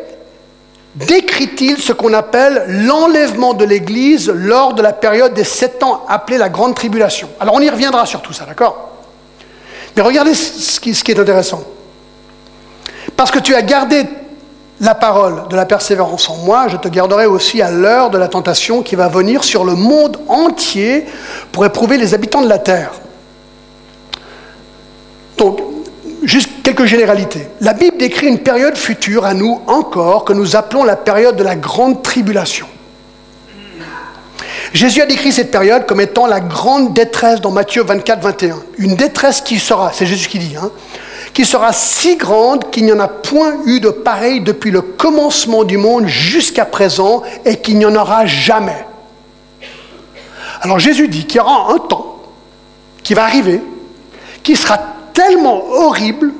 [0.94, 6.38] décrit-il ce qu'on appelle l'enlèvement de l'Église lors de la période des sept ans appelée
[6.38, 7.30] la Grande Tribulation?
[7.40, 8.92] Alors on y reviendra sur tout ça, d'accord?
[9.96, 11.64] Mais regardez ce qui, ce qui est intéressant.
[13.16, 14.06] Parce que tu as gardé
[14.80, 18.28] la parole de la persévérance en moi, je te garderai aussi à l'heure de la
[18.28, 21.06] tentation qui va venir sur le monde entier
[21.52, 22.92] pour éprouver les habitants de la terre.
[25.38, 25.60] Donc,
[26.24, 27.48] juste quelques généralités.
[27.62, 31.44] La Bible décrit une période future à nous encore que nous appelons la période de
[31.44, 32.68] la grande tribulation.
[34.74, 38.58] Jésus a décrit cette période comme étant la grande détresse dans Matthieu 24, 21.
[38.78, 40.70] Une détresse qui sera, c'est Jésus qui dit, hein,
[41.34, 45.64] qui sera si grande qu'il n'y en a point eu de pareil depuis le commencement
[45.64, 48.86] du monde jusqu'à présent et qu'il n'y en aura jamais.
[50.62, 52.22] Alors Jésus dit qu'il y aura un temps
[53.04, 53.62] qui va arriver,
[54.44, 54.80] qui sera
[55.14, 56.34] tellement horrible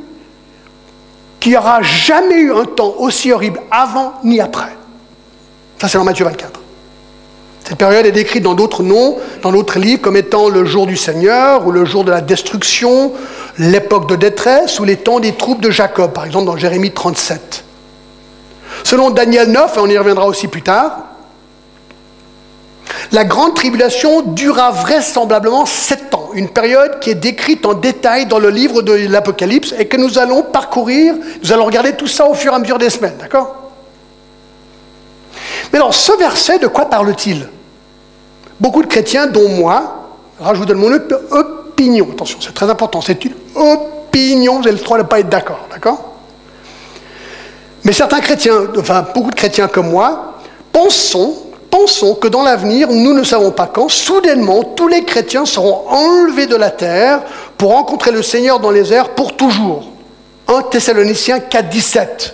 [1.40, 4.76] qu'il n'y aura jamais eu un temps aussi horrible avant ni après.
[5.80, 6.60] Ça, c'est dans Matthieu 24.
[7.68, 10.96] Cette période est décrite dans d'autres noms, dans d'autres livres, comme étant le jour du
[10.96, 13.12] Seigneur, ou le jour de la destruction,
[13.58, 17.66] l'époque de détresse, ou les temps des troupes de Jacob, par exemple dans Jérémie 37.
[18.86, 21.00] Selon Daniel 9, et on y reviendra aussi plus tard,
[23.12, 28.40] la grande tribulation durera vraisemblablement sept ans, une période qui est décrite en détail dans
[28.40, 32.34] le livre de l'Apocalypse et que nous allons parcourir, nous allons regarder tout ça au
[32.34, 33.72] fur et à mesure des semaines, d'accord?
[35.74, 37.50] Mais alors, ce verset, de quoi parle-t-il?
[38.60, 40.10] Beaucoup de chrétiens, dont moi,
[40.44, 40.92] alors mon
[41.32, 45.20] opinion, attention, c'est très important, c'est une opinion, vous avez le droit de ne pas
[45.20, 46.14] être d'accord, d'accord?
[47.84, 50.34] Mais certains chrétiens, enfin beaucoup de chrétiens comme moi,
[50.72, 51.36] pensons,
[51.70, 56.48] pensons que dans l'avenir, nous ne savons pas quand, soudainement, tous les chrétiens seront enlevés
[56.48, 57.22] de la terre
[57.58, 59.86] pour rencontrer le Seigneur dans les airs pour toujours.
[60.48, 62.34] 1 Thessaloniciens 4, 17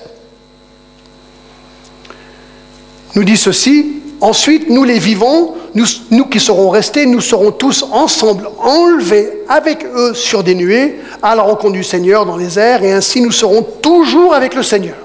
[3.15, 8.47] nous dit ceci, Ensuite, nous les vivons, nous, qui serons restés, nous serons tous ensemble
[8.59, 12.93] enlevés avec eux sur des nuées à la rencontre du Seigneur dans les airs, et
[12.93, 14.95] ainsi nous serons toujours avec le Seigneur.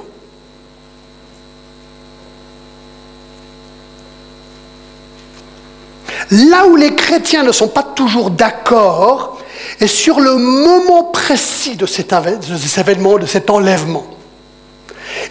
[6.30, 9.38] Là où les chrétiens ne sont pas toujours d'accord,
[9.80, 14.06] est sur le moment précis de cet événement, de cet enlèvement.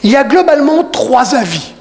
[0.04, 1.73] Il y a globalement trois avis.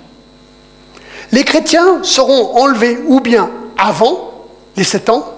[1.36, 5.34] Les chrétiens seront enlevés ou bien avant les sept ans,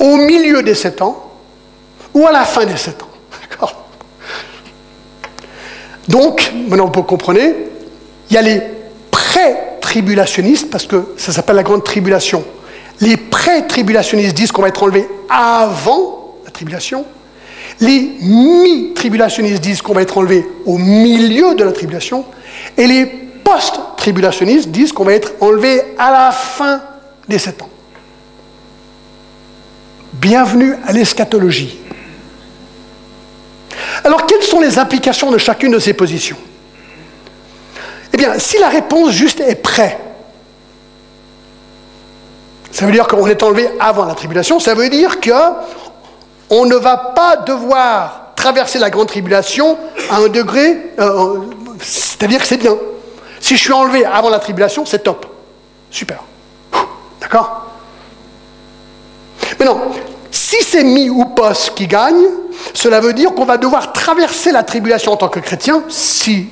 [0.00, 1.30] au milieu des sept ans,
[2.12, 3.68] ou à la fin des sept ans.
[6.08, 7.54] Donc, maintenant vous comprenez,
[8.30, 8.62] il y a les
[9.12, 12.42] pré-tribulationnistes, parce que ça s'appelle la grande tribulation.
[12.98, 17.04] Les pré-tribulationnistes disent qu'on va être enlevé avant la tribulation.
[17.78, 22.24] Les mi-tribulationnistes disent qu'on va être enlevé au milieu de la tribulation.
[22.76, 23.06] Et les
[24.02, 26.80] post-tribulationnistes disent qu'on va être enlevé à la fin
[27.28, 27.68] des sept ans.
[30.14, 31.78] Bienvenue à l'eschatologie.
[34.02, 36.36] Alors, quelles sont les implications de chacune de ces positions?
[38.12, 39.98] Eh bien, si la réponse juste est prêt,
[42.72, 45.30] ça veut dire qu'on est enlevé avant la tribulation, ça veut dire que
[46.50, 49.78] on ne va pas devoir traverser la grande tribulation
[50.10, 51.36] à un degré, euh,
[51.80, 52.76] c'est-à-dire que c'est bien.
[53.42, 55.26] Si je suis enlevé avant la tribulation, c'est top.
[55.90, 56.22] Super.
[57.20, 57.66] D'accord
[59.58, 59.80] Maintenant,
[60.30, 62.24] Si c'est mi ou post qui gagne,
[62.72, 66.48] cela veut dire qu'on va devoir traverser la tribulation en tant que chrétien, si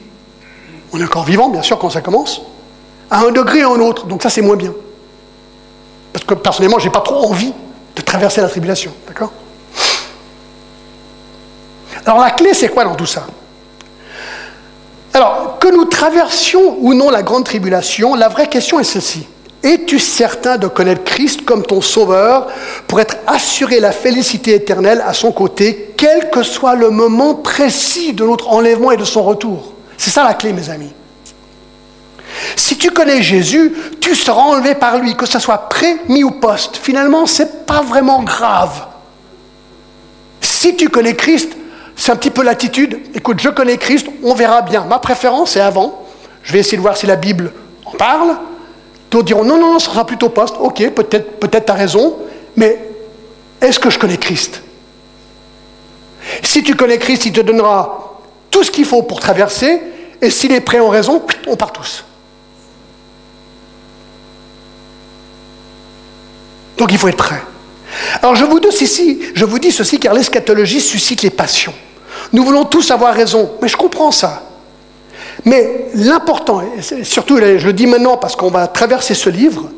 [0.92, 2.42] on est encore vivant, bien sûr, quand ça commence,
[3.08, 4.06] à un degré ou à un autre.
[4.06, 4.72] Donc ça, c'est moins bien.
[6.12, 7.52] Parce que personnellement, je n'ai pas trop envie
[7.94, 8.92] de traverser la tribulation.
[9.06, 9.32] D'accord?
[12.04, 13.26] Alors la clé, c'est quoi dans tout ça?
[15.12, 19.26] Alors, que nous traversions ou non la grande tribulation, la vraie question est celle-ci.
[19.62, 22.46] Es-tu certain de connaître Christ comme ton sauveur
[22.86, 28.14] pour être assuré la félicité éternelle à son côté, quel que soit le moment précis
[28.14, 29.74] de notre enlèvement et de son retour?
[29.98, 30.92] C'est ça la clé, mes amis.
[32.56, 36.30] Si tu connais Jésus, tu seras enlevé par lui, que ce soit pré, mi ou
[36.30, 36.76] poste.
[36.76, 38.86] Finalement, ce n'est pas vraiment grave.
[40.40, 41.52] Si tu connais Christ,
[42.00, 42.98] c'est un petit peu l'attitude.
[43.14, 44.86] Écoute, je connais Christ, on verra bien.
[44.86, 46.06] Ma préférence, c'est avant.
[46.42, 47.52] Je vais essayer de voir si la Bible
[47.84, 48.38] en parle.
[49.10, 50.54] D'autres diront non, non, non, ce sera plutôt poste.
[50.60, 52.16] Ok, peut-être, peut-être tu as raison,
[52.56, 52.78] mais
[53.60, 54.62] est-ce que je connais Christ?
[56.42, 58.18] Si tu connais Christ, il te donnera
[58.50, 59.82] tout ce qu'il faut pour traverser,
[60.22, 62.06] et si les prêts ont raison, on part tous.
[66.78, 67.42] Donc il faut être prêt.
[68.22, 71.74] Alors je vous dis ceci, je vous dis ceci car l'eschatologie suscite les passions.
[72.32, 74.42] Nous voulons tous avoir raison, mais je comprends ça.
[75.44, 79.70] Mais l'important, et surtout je le dis maintenant parce qu'on va traverser ce livre,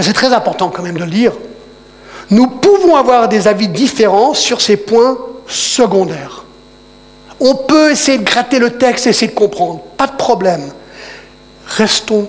[0.00, 1.32] c'est très important quand même de le lire,
[2.30, 6.44] nous pouvons avoir des avis différents sur ces points secondaires.
[7.40, 10.72] On peut essayer de gratter le texte, essayer de comprendre, pas de problème.
[11.66, 12.28] Restons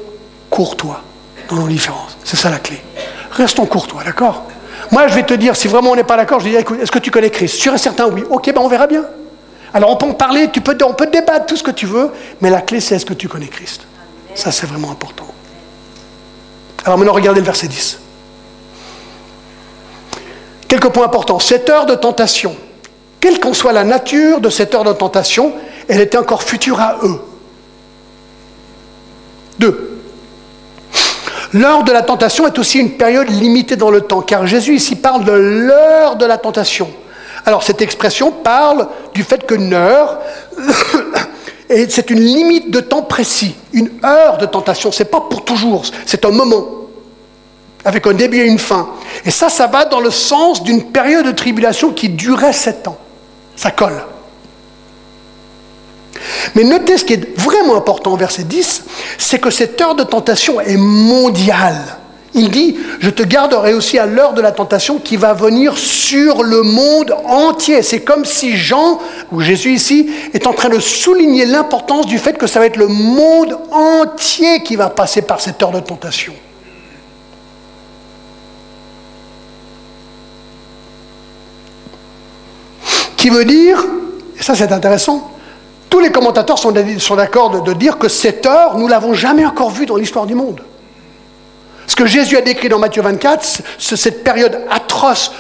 [0.49, 1.01] courtois
[1.49, 2.81] dans nos différences, c'est ça la clé.
[3.31, 4.43] Restons courtois, d'accord?
[4.91, 6.79] Moi je vais te dire, si vraiment on n'est pas d'accord, je vais dire, écoute,
[6.81, 7.55] est-ce que tu connais Christ?
[7.55, 8.23] Sur un certain oui.
[8.29, 9.03] Ok, ben on verra bien.
[9.75, 12.09] Alors on peut en parler, tu peux, on peut débattre tout ce que tu veux,
[12.39, 13.81] mais la clé c'est est-ce que tu connais Christ?
[14.33, 15.27] Ça c'est vraiment important.
[16.85, 17.99] Alors maintenant regardez le verset 10.
[20.69, 21.39] Quelques points importants.
[21.39, 22.55] Cette heure de tentation,
[23.19, 25.51] quelle qu'en soit la nature de cette heure de tentation,
[25.89, 27.19] elle était encore future à eux.
[29.59, 30.01] Deux.
[31.51, 34.95] L'heure de la tentation est aussi une période limitée dans le temps, car Jésus ici
[34.95, 36.89] parle de l'heure de la tentation.
[37.45, 40.19] Alors cette expression parle du fait qu'une heure,
[41.89, 46.25] c'est une limite de temps précis, une heure de tentation, c'est pas pour toujours, c'est
[46.25, 46.65] un moment,
[47.83, 48.89] avec un début et une fin.
[49.25, 52.97] Et ça, ça va dans le sens d'une période de tribulation qui durait sept ans.
[53.55, 54.03] Ça colle.
[56.55, 58.83] Mais notez ce qui est vraiment important au verset 10,
[59.17, 61.97] c'est que cette heure de tentation est mondiale.
[62.37, 66.43] Il dit, je te garderai aussi à l'heure de la tentation qui va venir sur
[66.43, 67.81] le monde entier.
[67.81, 68.99] C'est comme si Jean,
[69.31, 72.75] ou Jésus ici, est en train de souligner l'importance du fait que ça va être
[72.75, 76.33] le monde entier qui va passer par cette heure de tentation.
[83.15, 83.81] Qui veut dire,
[84.37, 85.31] et ça c'est intéressant,
[85.89, 86.73] tous les commentateurs sont
[87.15, 90.59] d'accord de, dire que cette heure, nous l'avons jamais encore vue dans l'histoire du monde.
[91.87, 95.31] Ce que Jésus a décrit dans Matthieu 24, c'est cette période atroce,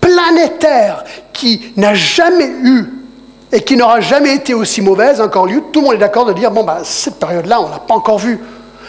[0.00, 2.86] planétaire, qui n'a jamais eu
[3.52, 6.32] et qui n'aura jamais été aussi mauvaise, encore lieu, tout le monde est d'accord de
[6.32, 8.38] dire, bon, bah, cette période-là, on ne l'a pas encore vue.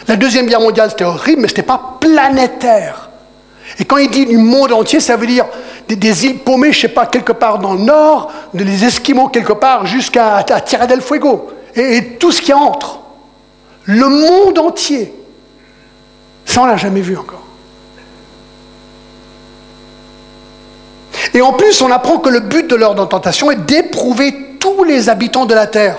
[0.08, 3.10] La Deuxième Guerre mondiale, c'était horrible, mais ce n'était pas planétaire.
[3.78, 5.46] Et quand il dit du monde entier, ça veut dire
[5.88, 9.52] des, îles paumées, je ne sais pas, quelque part dans le nord, des Esquimaux quelque
[9.52, 13.00] part, jusqu'à Tierra del Fuego, et tout ce qui entre.
[13.84, 15.12] Le monde entier.
[16.44, 17.42] Ça, on l'a jamais vu encore.
[21.34, 25.08] Et en plus, on apprend que le but de leur tentation est d'éprouver tous les
[25.08, 25.98] habitants de la terre.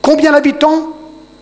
[0.00, 0.88] Combien d'habitants?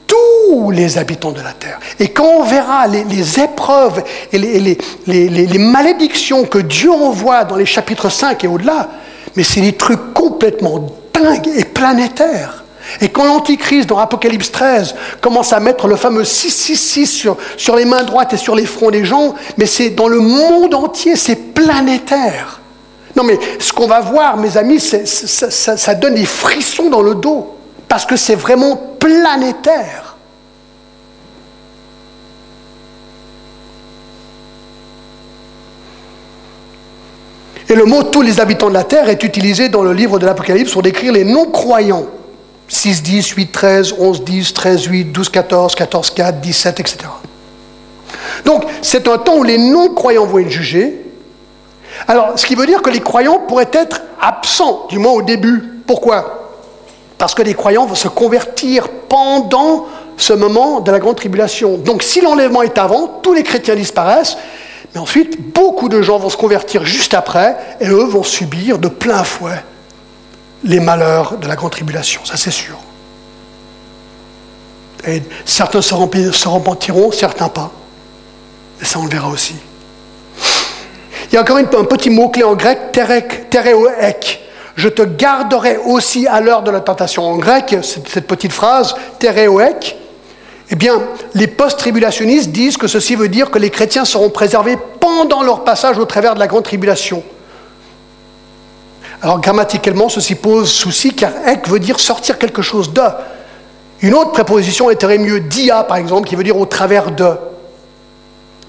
[0.06, 1.78] Tous les habitants de la terre.
[2.00, 7.66] Et quand on verra les, épreuves et les, les, malédictions que Dieu envoie dans les
[7.66, 8.88] chapitres 5 et au-delà,
[9.36, 12.64] mais c'est des trucs complètement dingues et planétaires.
[13.00, 17.84] Et quand l'Antichrist, dans Apocalypse 13, commence à mettre le fameux 666 sur, sur les
[17.84, 21.54] mains droites et sur les fronts des gens, mais c'est dans le monde entier, c'est
[21.54, 22.60] planétaire.
[23.14, 27.14] Non mais ce qu'on va voir, mes amis, ça, ça donne des frissons dans le
[27.14, 27.56] dos,
[27.88, 30.16] parce que c'est vraiment planétaire.
[37.70, 40.24] Et le mot tous les habitants de la terre est utilisé dans le livre de
[40.24, 42.06] l'Apocalypse pour décrire les non-croyants
[42.68, 46.98] 6, 10, 8, 13, 11, 10, 13, 8, 12, 14, 14, 4, 17, etc.
[48.44, 51.04] Donc, c'est un temps où les non-croyants vont être jugés.
[52.06, 55.80] Alors, ce qui veut dire que les croyants pourraient être absents, du moins au début.
[55.86, 56.60] Pourquoi?
[57.16, 61.78] Parce que les croyants vont se convertir pendant ce moment de la grande tribulation.
[61.78, 64.36] Donc, si l'enlèvement est avant, tous les chrétiens disparaissent,
[64.94, 68.88] Mais ensuite, beaucoup de gens vont se convertir juste après, et eux vont subir de
[68.88, 69.62] plein fouet
[70.64, 72.76] les malheurs de la grande tribulation, ça c'est sûr.
[75.06, 77.70] Et certains se repentiront, certains pas.
[78.80, 79.54] Et ça, on le verra aussi.
[81.30, 84.40] Il y a encore un petit mot-clé en grec, terek, tereoek.
[84.76, 87.24] Je te garderai aussi à l'heure de la tentation.
[87.24, 89.96] En grec, cette petite phrase, tereoek,
[90.70, 91.02] eh bien,
[91.34, 95.98] les post-tribulationnistes disent que ceci veut dire que les chrétiens seront préservés pendant leur passage
[95.98, 97.22] au travers de la grande tribulation.
[99.20, 103.02] Alors, grammaticalement, ceci pose souci car ek veut dire sortir quelque chose de.
[104.00, 107.28] Une autre préposition était mieux dia, par exemple, qui veut dire au travers de.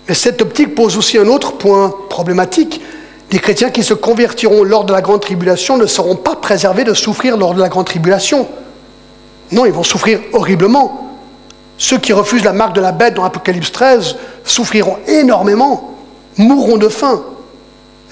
[0.07, 2.81] Mais cette optique pose aussi un autre point problématique.
[3.31, 6.95] Les chrétiens qui se convertiront lors de la grande tribulation ne seront pas préservés de
[6.95, 8.47] souffrir lors de la grande tribulation.
[9.51, 11.15] Non, ils vont souffrir horriblement.
[11.77, 15.95] Ceux qui refusent la marque de la bête dans Apocalypse 13 souffriront énormément,
[16.37, 17.21] mourront de faim.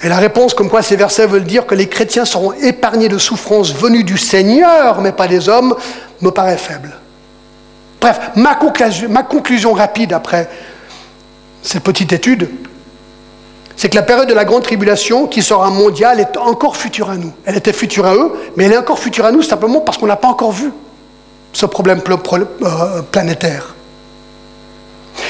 [0.02, 3.18] Et la réponse comme quoi ces versets veulent dire que les chrétiens seront épargnés de
[3.18, 5.74] souffrances venues du Seigneur, mais pas des hommes,
[6.20, 6.96] me paraît faible.
[8.00, 10.48] Bref, ma conclusion, rapide après
[11.62, 12.48] cette petite étude,
[13.76, 17.16] c'est que la période de la grande tribulation, qui sera mondiale, est encore future à
[17.16, 17.32] nous.
[17.44, 20.06] Elle était future à eux, mais elle est encore future à nous simplement parce qu'on
[20.06, 20.72] n'a pas encore vu
[21.52, 23.74] ce problème euh, planétaire.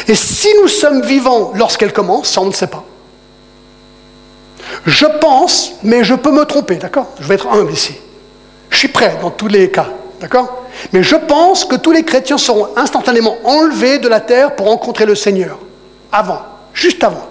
[0.07, 2.85] Et si nous sommes vivants lorsqu'elle commence, ça on ne sait pas.
[4.87, 7.07] Je pense, mais je peux me tromper, d'accord?
[7.21, 7.95] Je vais être humble ici.
[8.71, 9.89] Je suis prêt dans tous les cas,
[10.21, 10.65] d'accord?
[10.93, 15.07] Mais je pense que tous les chrétiens seront instantanément enlevés de la terre pour rencontrer
[15.07, 15.59] le Seigneur.
[16.13, 16.41] Avant,
[16.73, 17.27] juste avant.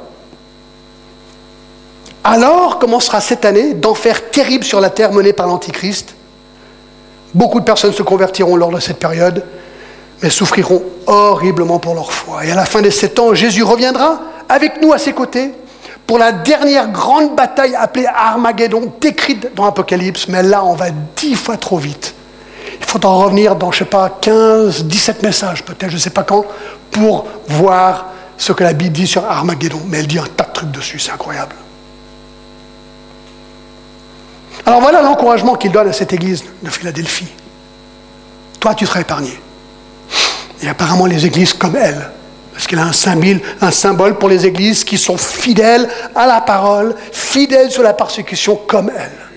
[2.24, 6.14] Alors commencera cette année d'enfer terrible sur la terre menée par l'Antichrist.
[7.34, 9.46] Beaucoup de personnes se convertiront lors de cette période,
[10.22, 12.46] mais souffriront horriblement pour leur foi.
[12.46, 14.20] Et à la fin des sept ans, Jésus reviendra
[14.50, 15.52] avec nous à ses côtés
[16.08, 20.88] pour la dernière grande bataille appelée Armageddon, décrite dans l'Apocalypse, mais là on va
[21.18, 22.16] dix fois trop vite.
[22.80, 26.02] Il faut en revenir dans, je ne sais pas, 15, 17 messages peut-être, je ne
[26.02, 26.46] sais pas quand,
[26.92, 29.82] pour voir ce que la Bible dit sur Armageddon.
[29.88, 31.56] Mais elle dit un tas de trucs dessus, c'est incroyable.
[34.66, 37.28] Alors voilà l'encouragement qu'il donne à cette église de Philadelphie.
[38.60, 39.40] Toi, tu seras épargné.
[40.62, 42.12] Et apparemment, les églises comme elle,
[42.68, 46.96] qu'elle a un symbole, un symbole pour les églises qui sont fidèles à la parole,
[47.12, 49.28] fidèles sur la persécution comme elle.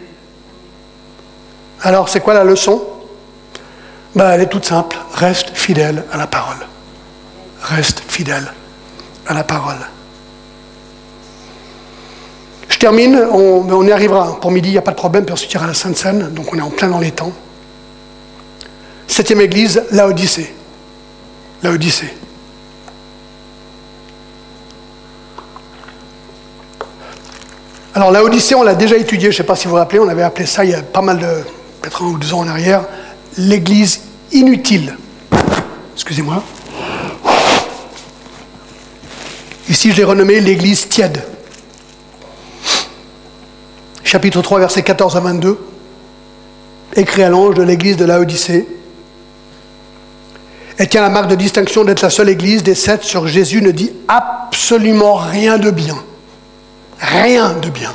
[1.83, 2.83] Alors, c'est quoi la leçon?
[4.14, 4.97] Ben, Elle est toute simple.
[5.14, 6.59] Reste fidèle à la parole.
[7.62, 8.53] Reste fidèle
[9.26, 9.78] à la parole.
[12.68, 14.41] Je termine, on, y arrivera.
[14.41, 16.31] Pour midi, il n'y a pas de problème, puis on se à la Sainte Seine,
[16.31, 17.33] donc on est en plein dans les temps.
[19.07, 20.55] Septième église, la Odyssée.
[21.62, 22.14] La Odyssée.
[27.93, 29.99] Alors la Odyssée, on l'a déjà étudié, je ne sais pas si vous vous rappelez,
[29.99, 31.43] on avait appelé ça il y a pas mal de,
[31.82, 32.84] peut-être un ou deux ans en arrière,
[33.36, 34.97] l'église inutile.
[35.95, 36.43] Excusez-moi.
[39.68, 41.22] Ici, je l'ai renommé l'église tiède.
[44.05, 45.59] Chapitre 3, versets 14 à 22.
[46.95, 48.68] Écrit à l'ange de l'église de Laodicée.
[50.78, 53.70] Elle tient la marque de distinction d'être la seule église des sept sur Jésus ne
[53.70, 55.97] dit absolument rien de bien.
[57.01, 57.94] Rien de bien.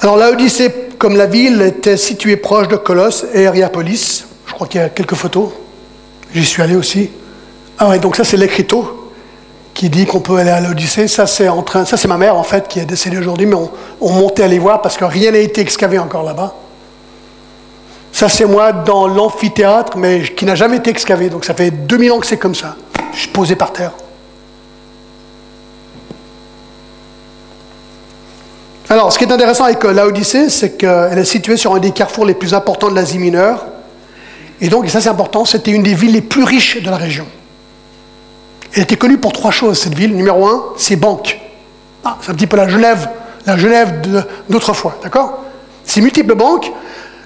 [0.00, 4.26] Alors Laodicée, comme la ville, était située proche de Colosse et Hierapolis.
[4.46, 5.50] Je crois qu'il y a quelques photos.
[6.34, 7.10] J'y suis allé aussi.
[7.78, 9.02] Ah ouais, donc ça c'est l'écriteau
[9.74, 11.08] qui dit qu'on peut aller à l'Odyssée.
[11.08, 13.54] Ça, c'est en train, ça, c'est ma mère, en fait, qui est décédée aujourd'hui, mais
[13.54, 16.54] on, on montait à voir parce que rien n'a été excavé encore là-bas.
[18.12, 21.30] Ça, c'est moi dans l'amphithéâtre, mais qui n'a jamais été excavé.
[21.30, 22.76] Donc, ça fait 2000 ans que c'est comme ça.
[23.14, 23.92] Je suis posé par terre.
[28.92, 31.92] Alors, ce qui est intéressant avec euh, l'Odyssée, c'est qu'elle est située sur un des
[31.92, 33.64] carrefours les plus importants de l'Asie mineure.
[34.60, 36.98] Et donc, et ça c'est important, c'était une des villes les plus riches de la
[36.98, 37.26] région.
[38.74, 40.14] Elle était connue pour trois choses, cette ville.
[40.14, 41.40] Numéro un, ses banques.
[42.04, 43.08] Ah, c'est un petit peu la Genève,
[43.46, 44.02] la Genève
[44.50, 45.42] d'autrefois, d'accord?
[45.86, 46.70] Ses multiples banques.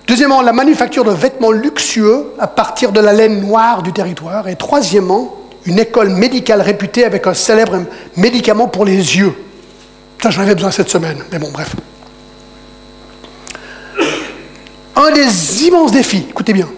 [0.07, 4.47] Deuxièmement, la manufacture de vêtements luxueux à partir de la laine noire du territoire.
[4.47, 7.77] Et troisièmement, une école médicale réputée avec un célèbre
[8.17, 9.35] médicament pour les yeux.
[10.23, 11.75] Ça, j'en avais besoin cette semaine, mais bon, bref.
[14.97, 16.69] Un des immenses défis, écoutez bien,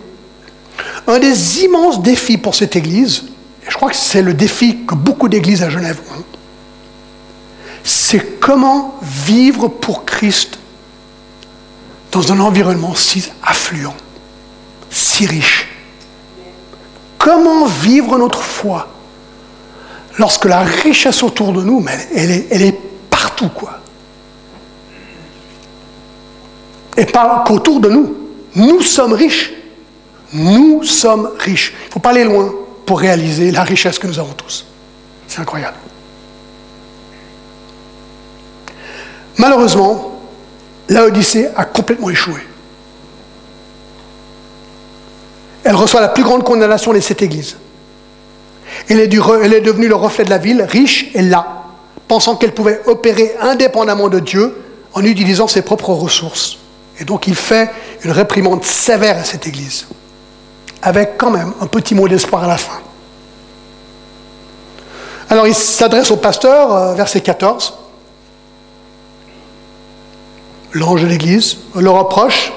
[1.07, 3.25] un des immenses défis pour cette Église,
[3.69, 6.25] je crois que c'est le défi que beaucoup d'églises à Genève ont.
[7.85, 10.59] C'est comment vivre pour Christ
[12.11, 13.95] dans un environnement si affluent,
[14.91, 15.69] si riche.
[17.19, 18.89] Comment vivre notre foi
[20.19, 21.85] lorsque la richesse autour de nous,
[22.15, 22.79] elle, elle est
[23.47, 23.79] quoi.
[26.97, 28.17] Et pas qu'autour de nous.
[28.57, 29.53] Nous sommes riches.
[30.33, 31.73] Nous sommes riches.
[31.85, 32.53] Il ne faut pas aller loin
[32.85, 34.67] pour réaliser la richesse que nous avons tous.
[35.29, 35.77] C'est incroyable.
[39.37, 40.21] Malheureusement,
[40.89, 42.41] l'Odyssée a complètement échoué.
[45.63, 47.57] Elle reçoit la plus grande condamnation de cette église.
[48.89, 51.58] Elle est, elle est devenue le reflet de la ville, riche et là,
[52.09, 54.57] pensant qu'elle pouvait opérer indépendamment de Dieu
[54.95, 56.59] en utilisant ses propres ressources.
[56.99, 57.71] Et donc il fait
[58.03, 59.87] une réprimande sévère à cette église,
[60.83, 62.81] avec quand même un petit mot d'espoir à la fin.
[65.31, 67.75] Alors il s'adresse au pasteur, euh, verset 14.
[70.73, 72.53] L'ange de l'église le reproche.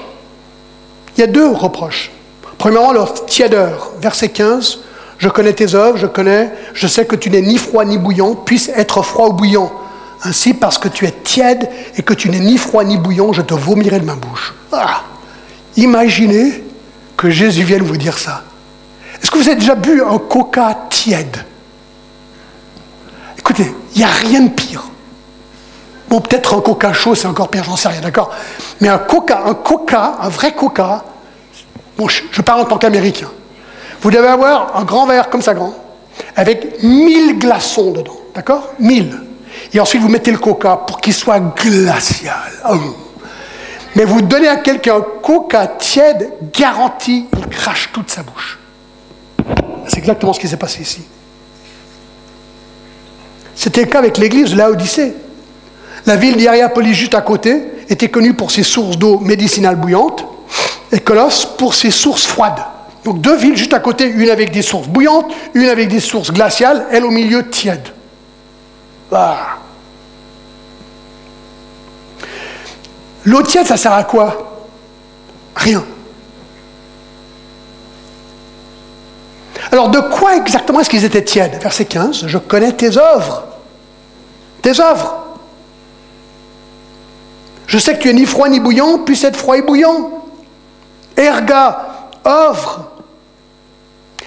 [1.16, 2.10] Il y a deux reproches.
[2.56, 4.78] Premièrement, leur tièdeur, verset 15.
[5.22, 8.34] Je connais tes œuvres, je connais, je sais que tu n'es ni froid ni bouillant,
[8.34, 9.70] puisse être froid ou bouillant.
[10.24, 13.40] Ainsi, parce que tu es tiède et que tu n'es ni froid ni bouillant, je
[13.40, 14.52] te vomirai de ma bouche.
[14.72, 15.04] Ah,
[15.76, 16.64] imaginez
[17.16, 18.42] que Jésus vienne vous dire ça.
[19.22, 21.36] Est-ce que vous avez déjà bu un coca tiède?
[23.38, 24.82] Écoutez, il n'y a rien de pire.
[26.08, 28.32] Bon, peut-être un coca chaud, c'est encore pire, j'en sais rien, d'accord?
[28.80, 31.04] Mais un coca, un coca, un vrai coca,
[31.96, 33.28] bon, je, parle en tant qu'américain.
[34.02, 35.74] Vous devez avoir un grand verre comme ça grand,
[36.36, 38.72] avec mille glaçons dedans, d'accord?
[38.78, 39.20] Mille.
[39.72, 42.34] Et ensuite, vous mettez le coca pour qu'il soit glacial.
[42.68, 42.76] Oh.
[43.94, 48.58] Mais vous donnez à quelqu'un un coca tiède, garanti, il crache toute sa bouche.
[49.86, 51.02] C'est exactement ce qui s'est passé ici.
[53.54, 55.14] C'était le cas avec l'église de Laodicée.
[56.06, 60.24] La ville d'Hierapolis, juste à côté, était connue pour ses sources d'eau médicinale bouillante
[60.90, 62.64] et Colosse pour ses sources froides.
[63.04, 66.32] Donc deux villes juste à côté, une avec des sources bouillantes, une avec des sources
[66.32, 67.88] glaciales, elle au milieu tiède.
[69.10, 69.58] Ah.
[73.24, 74.66] L'eau tiède, ça sert à quoi?
[75.54, 75.84] Rien.
[79.70, 81.60] Alors de quoi exactement est-ce qu'ils étaient tièdes?
[81.62, 83.44] Verset 15, je connais tes œuvres.
[84.60, 85.18] Tes œuvres.
[87.66, 90.10] Je sais que tu es ni froid ni bouillant, puis être froid et bouillant.
[91.16, 92.91] Erga, œuvre.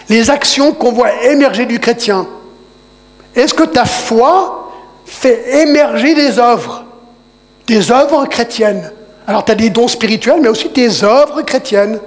[0.10, 2.28] Les actions qu'on voit émerger du chrétien.
[3.36, 4.72] Est-ce que ta foi
[5.06, 6.86] fait émerger des œuvres
[7.68, 8.91] Des œuvres chrétiennes?
[9.28, 11.99] Alors tu as des dons spirituels, mais aussi des œuvres chrétiennes.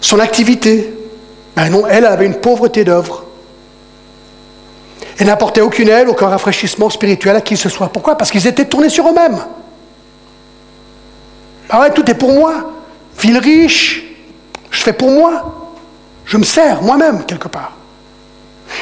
[0.00, 0.92] Son activité.
[1.56, 3.24] Ben non, elle avait une pauvreté d'œuvres.
[5.18, 7.88] Elle n'apportait aucune aide, aucun rafraîchissement spirituel à qui que ce soit.
[7.88, 8.18] Pourquoi?
[8.18, 9.38] Parce qu'ils étaient tournés sur eux-mêmes.
[11.70, 12.72] Ah ouais, tout est pour moi.
[13.20, 14.04] Ville riche,
[14.70, 15.72] je fais pour moi.
[16.24, 17.72] Je me sers moi-même, quelque part.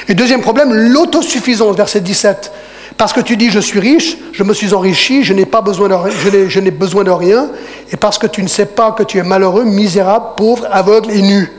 [0.08, 2.52] Et deuxième problème, l'autosuffisance, verset 17.
[2.96, 5.88] Parce que tu dis je suis riche, je me suis enrichi, je n'ai pas besoin
[5.88, 7.48] de, je n'ai besoin de rien,
[7.90, 11.20] et parce que tu ne sais pas que tu es malheureux, misérable, pauvre, aveugle et
[11.20, 11.52] nu.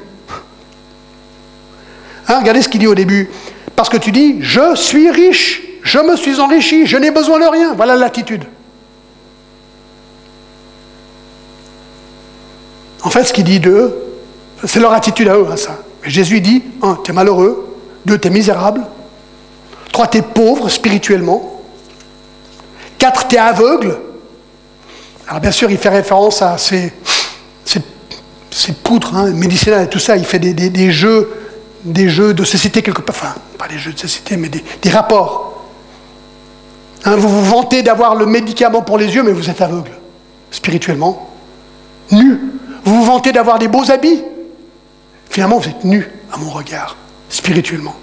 [2.27, 3.29] Hein, regardez ce qu'il dit au début.
[3.75, 7.45] Parce que tu dis, je suis riche, je me suis enrichi, je n'ai besoin de
[7.45, 7.73] rien.
[7.75, 8.45] Voilà l'attitude.
[13.05, 13.95] En fait, ce qu'il dit d'eux,
[14.65, 15.77] c'est leur attitude à eux, hein, ça.
[16.03, 18.81] Jésus dit, un, tu es malheureux, deux, tu es misérable,
[19.93, 21.61] trois, tu es pauvre spirituellement,
[22.97, 23.97] quatre, tu es aveugle.
[25.27, 26.91] Alors bien sûr, il fait référence à ces,
[28.83, 31.29] poudres hein, médicinales et tout ça, il fait des jeux
[31.85, 35.65] des jeux de société quelque part, enfin, pas des jeux de société, mais des, rapports.
[37.05, 39.91] Hein, vous vous vantez d'avoir le médicament pour les yeux, mais vous êtes aveugle,
[40.51, 41.29] spirituellement,
[42.11, 42.54] nu.
[42.85, 44.23] Vous vous vantez d'avoir des beaux habits,
[45.29, 46.95] finalement vous êtes nu à mon regard,
[47.29, 47.95] spirituellement.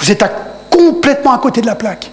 [0.00, 0.24] Vous êtes
[0.68, 2.10] complètement à côté de la plaque.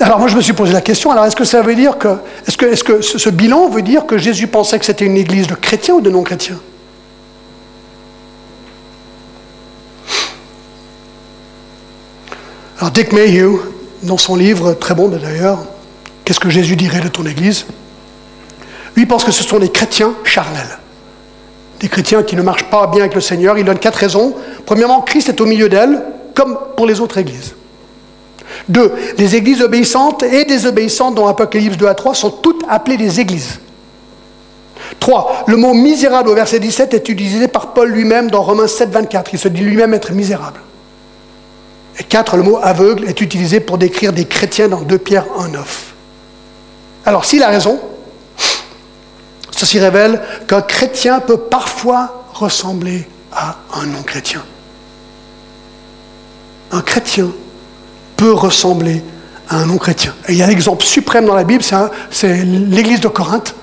[0.00, 2.18] Alors moi je me suis posé la question, alors est-ce que ça veut dire que,
[2.46, 5.46] est-ce que, est que ce, bilan veut dire que Jésus pensait que c'était une église
[5.46, 6.58] de chrétiens ou de non-chrétiens?
[12.80, 13.60] Alors Dick Mayhew,
[14.02, 15.60] dans son livre, très bon d'ailleurs,
[16.24, 17.66] Qu'est-ce que Jésus dirait de ton église?
[18.96, 20.78] Lui pense que ce sont des chrétiens charnels.
[21.80, 23.58] Des chrétiens qui ne marchent pas bien avec le Seigneur.
[23.58, 24.34] Il donne quatre raisons.
[24.64, 26.02] Premièrement, Christ est au milieu d'elles,
[26.34, 27.54] comme pour les autres églises.
[28.68, 33.20] Deux, les églises obéissantes et désobéissantes dans Apocalypse 2 à 3 sont toutes appelées des
[33.20, 33.60] églises.
[35.00, 38.90] Trois, le mot misérable au verset 17 est utilisé par Paul lui-même dans Romains 7,
[38.90, 39.34] 24.
[39.34, 40.60] Il se dit lui-même être misérable.
[41.98, 45.48] Et quatre, le mot aveugle est utilisé pour décrire des chrétiens dans 2 Pierre 1,
[45.48, 45.93] 9.
[47.06, 47.80] Alors s'il a raison,
[49.56, 54.42] Ceci révèle qu'un chrétien peut parfois ressembler à un non-chrétien.
[56.72, 57.30] Un chrétien
[58.16, 59.02] peut ressembler
[59.48, 60.12] à un non-chrétien.
[60.28, 61.62] Et il y a l'exemple suprême dans la Bible,
[62.10, 63.54] c'est l'église de Corinthe.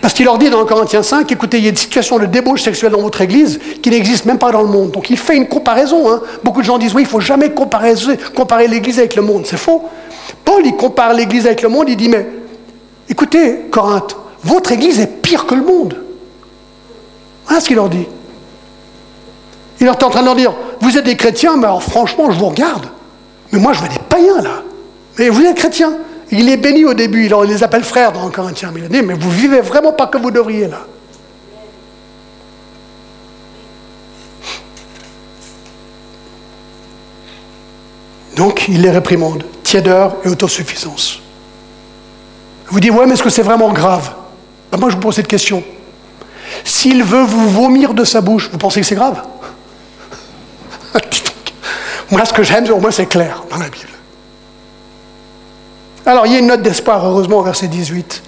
[0.00, 2.62] Parce qu'il leur dit dans Corinthiens 5, écoutez, il y a une situation de débauche
[2.62, 4.90] sexuelle dans votre église qui n'existe même pas dans le monde.
[4.90, 6.10] Donc il fait une comparaison.
[6.10, 6.20] Hein.
[6.42, 9.44] Beaucoup de gens disent, oui, il ne faut jamais comparer l'église avec le monde.
[9.46, 9.88] C'est faux.
[10.44, 12.26] Paul, il compare l'église avec le monde, il dit, mais
[13.08, 15.96] écoutez, Corinthe, votre église est pire que le monde.
[17.46, 18.06] Voilà ce qu'il leur dit.
[19.80, 22.38] Il est en train de leur dire, vous êtes des chrétiens, mais alors franchement, je
[22.38, 22.86] vous regarde.
[23.50, 24.62] Mais moi, je vois des païens là.
[25.18, 25.94] Mais vous êtes chrétiens.
[26.30, 28.70] Il est béni au début, il les appelle frères dans Corinthiens.
[28.72, 30.86] Mais il dit, mais vous vivez vraiment pas comme vous devriez là.
[38.36, 39.44] Donc, il les réprimande.
[39.72, 41.20] Tièdeur et autosuffisance.
[42.68, 44.12] Vous dites, ouais, mais est-ce que c'est vraiment grave?
[44.70, 45.64] Ben, Moi, je vous pose cette question.
[46.62, 49.22] S'il veut vous vomir de sa bouche, vous pensez que c'est grave?
[52.10, 53.88] Moi, ce que j'aime, au moins, c'est clair dans la Bible.
[56.04, 58.22] Alors, il y a une note d'espoir, heureusement, au verset 18.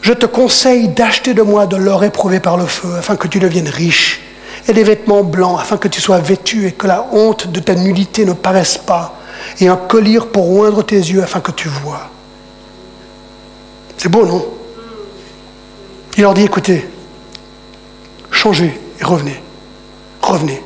[0.00, 3.40] Je te conseille d'acheter de moi de l'or éprouvé par le feu, afin que tu
[3.40, 4.20] deviennes riche,
[4.68, 7.74] et des vêtements blancs, afin que tu sois vêtu et que la honte de ta
[7.74, 9.18] nudité ne paraisse pas,
[9.60, 12.10] et un collier pour oindre tes yeux, afin que tu vois.
[13.96, 14.44] C'est beau, non?
[16.16, 16.88] Il leur dit, écoutez,
[18.30, 19.40] changez et revenez.
[20.22, 20.62] Revenez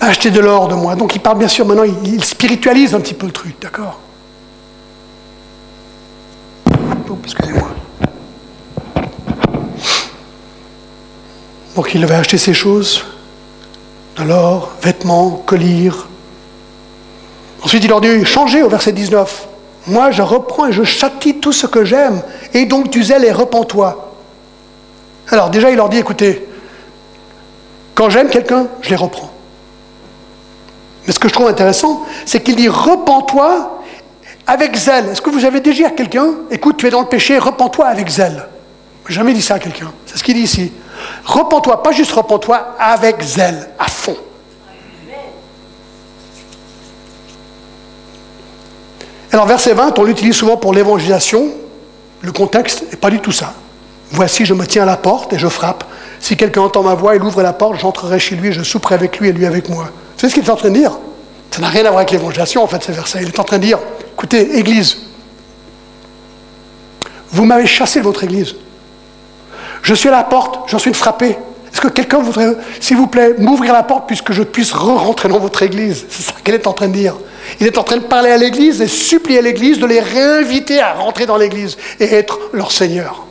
[0.00, 0.96] acheter de l'or de moi.
[0.96, 4.00] Donc il parle bien sûr, maintenant il, spiritualise un petit peu le truc, d'accord?
[7.08, 7.70] Oh, Excusez-moi.
[11.76, 13.04] Donc il va acheter ces choses,
[14.16, 15.90] de l'or, vêtements, colliers.
[17.62, 19.48] Ensuite il leur dit, changez au verset 19.
[19.86, 22.22] Moi je reprends et je châtie tout ce que j'aime,
[22.54, 24.14] et donc tu zèle et repens-toi.
[25.30, 26.46] Alors déjà il leur dit, écoutez,
[27.94, 29.30] quand j'aime quelqu'un, je les reprends.
[31.06, 33.82] Mais ce que je trouve intéressant, c'est qu'il dit repens-toi
[34.46, 35.08] avec zèle.
[35.08, 37.86] Est-ce que vous avez déjà dit à quelqu'un, écoute, tu es dans le péché, repens-toi
[37.86, 38.46] avec zèle?
[39.08, 39.92] Jamais dit ça à quelqu'un.
[40.06, 40.72] C'est ce qu'il dit ici.
[41.24, 44.16] Repens-toi, pas juste repens-toi, avec zèle, à fond.
[49.32, 51.48] Alors, verset 20, on l'utilise souvent pour l'évangélisation.
[52.22, 53.54] Le contexte n'est pas du tout ça.
[54.10, 55.84] Voici, je me tiens à la porte et je frappe.
[56.18, 59.18] Si quelqu'un entend ma voix, il ouvre la porte, j'entrerai chez lui, je souperai avec
[59.18, 59.88] lui et lui avec moi.
[60.16, 60.98] C'est ce qu'il est en train de dire?
[61.50, 63.20] Ça n'a rien à voir avec l'évangélisation, en fait, ces versets.
[63.22, 63.78] Il est en train de dire,
[64.12, 64.98] écoutez, Église,
[67.30, 68.56] vous m'avez chassé de votre Église.
[69.82, 71.38] Je suis à la porte, j'en suis frappé.
[71.72, 75.38] Est-ce que quelqu'un voudrait, s'il vous plaît, m'ouvrir la porte puisque je puisse re-rentrer dans
[75.38, 76.06] votre Église?
[76.08, 77.16] C'est ça qu'il est en train de dire.
[77.60, 80.94] Il est en train de parler à l'Église et supplier l'Église de les réinviter à
[80.94, 83.26] rentrer dans l'Église et être leur Seigneur.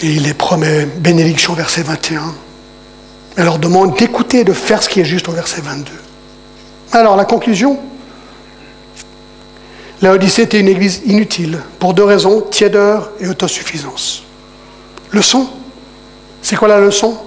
[0.00, 2.32] Et il les promet bénédiction verset 21.
[3.36, 5.90] Elle leur demande d'écouter et de faire ce qui est juste au verset 22.
[6.92, 7.78] Alors la conclusion?
[10.00, 14.22] La Odyssée était une église inutile pour deux raisons, tièdeur et autosuffisance.
[15.10, 15.48] Leçon?
[16.40, 17.18] C'est quoi la leçon?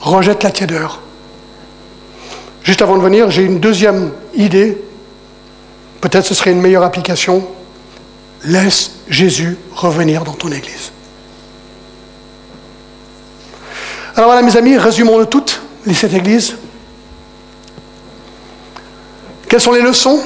[0.00, 1.00] Rejette la tièdeur.
[2.62, 4.76] Juste avant de venir, j'ai une deuxième idée.
[6.02, 7.46] Peut-être ce serait une meilleure application.
[8.44, 10.92] Laisse Jésus revenir dans ton église.
[14.14, 15.62] Alors voilà mes amis, résumons-le toutes,
[15.94, 16.56] cette église.
[19.48, 20.22] Quelles sont les leçons?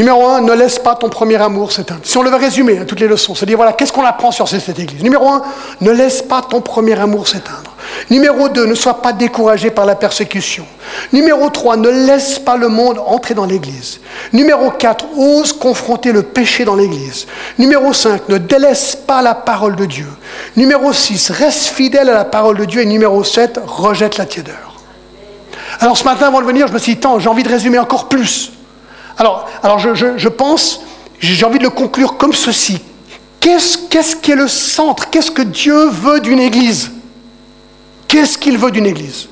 [0.00, 2.00] Numéro un, ne laisse pas ton premier amour s'éteindre.
[2.04, 4.48] Si on le veut résumer, hein, toutes les leçons, c'est-à-dire voilà, qu'est-ce qu'on apprend sur
[4.48, 5.02] cette église?
[5.02, 5.42] Numéro un,
[5.82, 7.76] ne laisse pas ton premier amour s'éteindre.
[8.08, 10.64] Numéro 2, ne sois pas découragé par la persécution.
[11.12, 14.00] Numéro 3, ne laisse pas le monde entrer dans l'Église.
[14.32, 17.26] Numéro 4, ose confronter le péché dans l'Église.
[17.58, 20.08] Numéro 5, ne délaisse pas la parole de Dieu.
[20.56, 22.80] Numéro 6, reste fidèle à la parole de Dieu.
[22.80, 24.80] Et numéro 7, rejette la tiédeur.
[25.78, 28.08] Alors ce matin, avant de venir, je me suis dit, j'ai envie de résumer encore
[28.08, 28.52] plus.
[29.20, 30.80] Alors, je, pense,
[31.18, 32.80] j'ai envie de le conclure comme ceci.
[33.38, 35.10] Qu'est-ce qu'est-ce qui est le centre?
[35.10, 36.90] Qu'est-ce que Dieu veut d'une Église?
[38.08, 39.28] Qu'est-ce qu'il veut d'une Église?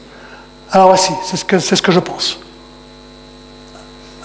[0.70, 2.39] Alors voici, c'est ce, que, je pense.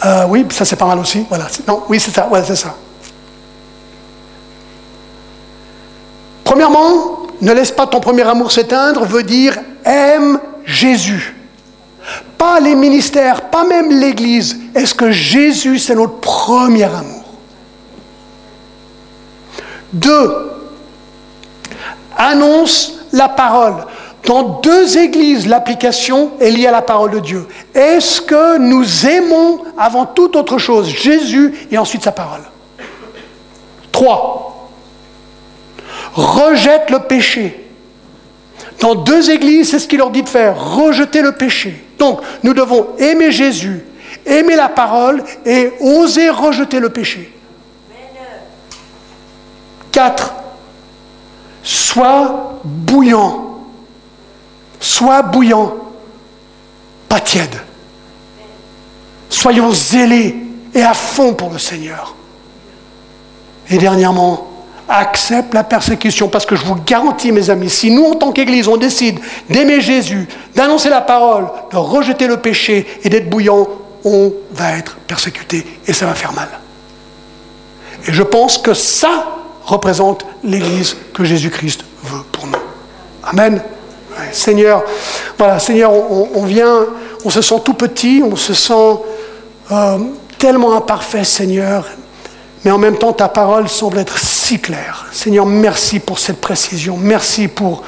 [0.04, 1.26] Euh, oui, ça c'est pas mal aussi.
[1.30, 1.48] Voilà.
[1.66, 2.26] Non, oui, c'est ça.
[2.28, 2.76] Voilà, c'est ça.
[6.44, 11.33] Premièrement, ne laisse pas ton premier amour s'éteindre veut dire aime Jésus.
[12.38, 14.60] Pas les ministères, pas même l'Église.
[14.76, 17.24] Est-ce que Jésus, c'est notre premier amour?
[19.94, 20.52] Deux,
[22.18, 23.86] annonce la parole.
[24.26, 27.48] Dans deux églises, l'application est liée à la parole de Dieu.
[27.76, 32.42] Est-ce que nous aimons avant toute autre chose Jésus et ensuite sa parole?
[33.92, 34.70] Trois,
[36.14, 37.70] rejette le péché.
[38.80, 41.83] Dans deux églises, c'est ce qu'il leur dit de faire, rejeter le péché.
[41.98, 43.84] Donc, nous devons aimer Jésus,
[44.26, 47.34] aimer la parole et oser rejeter le péché.
[49.92, 50.34] Quatre,
[51.62, 53.60] sois bouillant.
[54.80, 55.76] Sois bouillant,
[57.08, 57.56] pas tiède.
[59.30, 60.36] Soyons zélés
[60.74, 62.16] et à fond pour le Seigneur.
[63.70, 64.53] Et dernièrement,
[64.94, 68.68] accepte la persécution parce que je vous garantis, mes amis, si nous, en tant qu'Église,
[68.68, 69.20] on décide
[69.50, 73.68] d'aimer Jésus, d'annoncer la parole, de rejeter le péché et d'être bouillant,
[74.06, 76.50] on va être persécuté et ça va faire mal.
[78.08, 79.26] Et je pense que ça
[79.64, 82.60] représente l'Église que Jésus-Christ veut pour nous.
[83.24, 83.62] Amen.
[84.32, 84.84] Seigneur,
[85.38, 86.86] voilà, Seigneur, on, vient,
[87.26, 89.00] on se sent tout petit, on se sent
[89.72, 89.98] euh,
[90.38, 91.88] tellement imparfait, Seigneur,
[92.64, 95.08] mais en même temps, ta parole semble être si claire.
[95.12, 97.84] Seigneur, merci pour cette précision, merci pour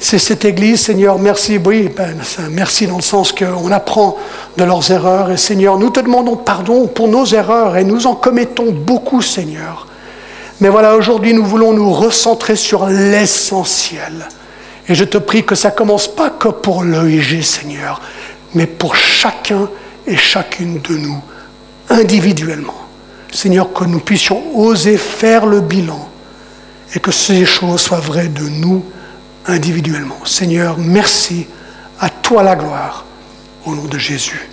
[0.00, 2.16] cette Église, Seigneur, merci, oui, ben,
[2.50, 4.16] merci dans le sens qu'on apprend
[4.56, 8.14] de leurs erreurs, et Seigneur, nous te demandons pardon pour nos erreurs, et nous en
[8.14, 9.86] commettons beaucoup, Seigneur.
[10.60, 14.28] Mais voilà, aujourd'hui, nous voulons nous recentrer sur l'essentiel.
[14.88, 18.00] Et je te prie que ça commence pas que pour l'EIG, Seigneur,
[18.54, 19.68] mais pour chacun
[20.06, 21.20] et chacune de nous,
[21.90, 22.85] individuellement.
[23.36, 26.08] Seigneur, que nous puissions oser faire le bilan
[26.94, 28.82] et que ces choses soient vraies de nous
[29.46, 30.24] individuellement.
[30.24, 31.46] Seigneur, merci.
[32.00, 33.04] À toi la gloire.
[33.64, 34.48] Au nom de Jésus.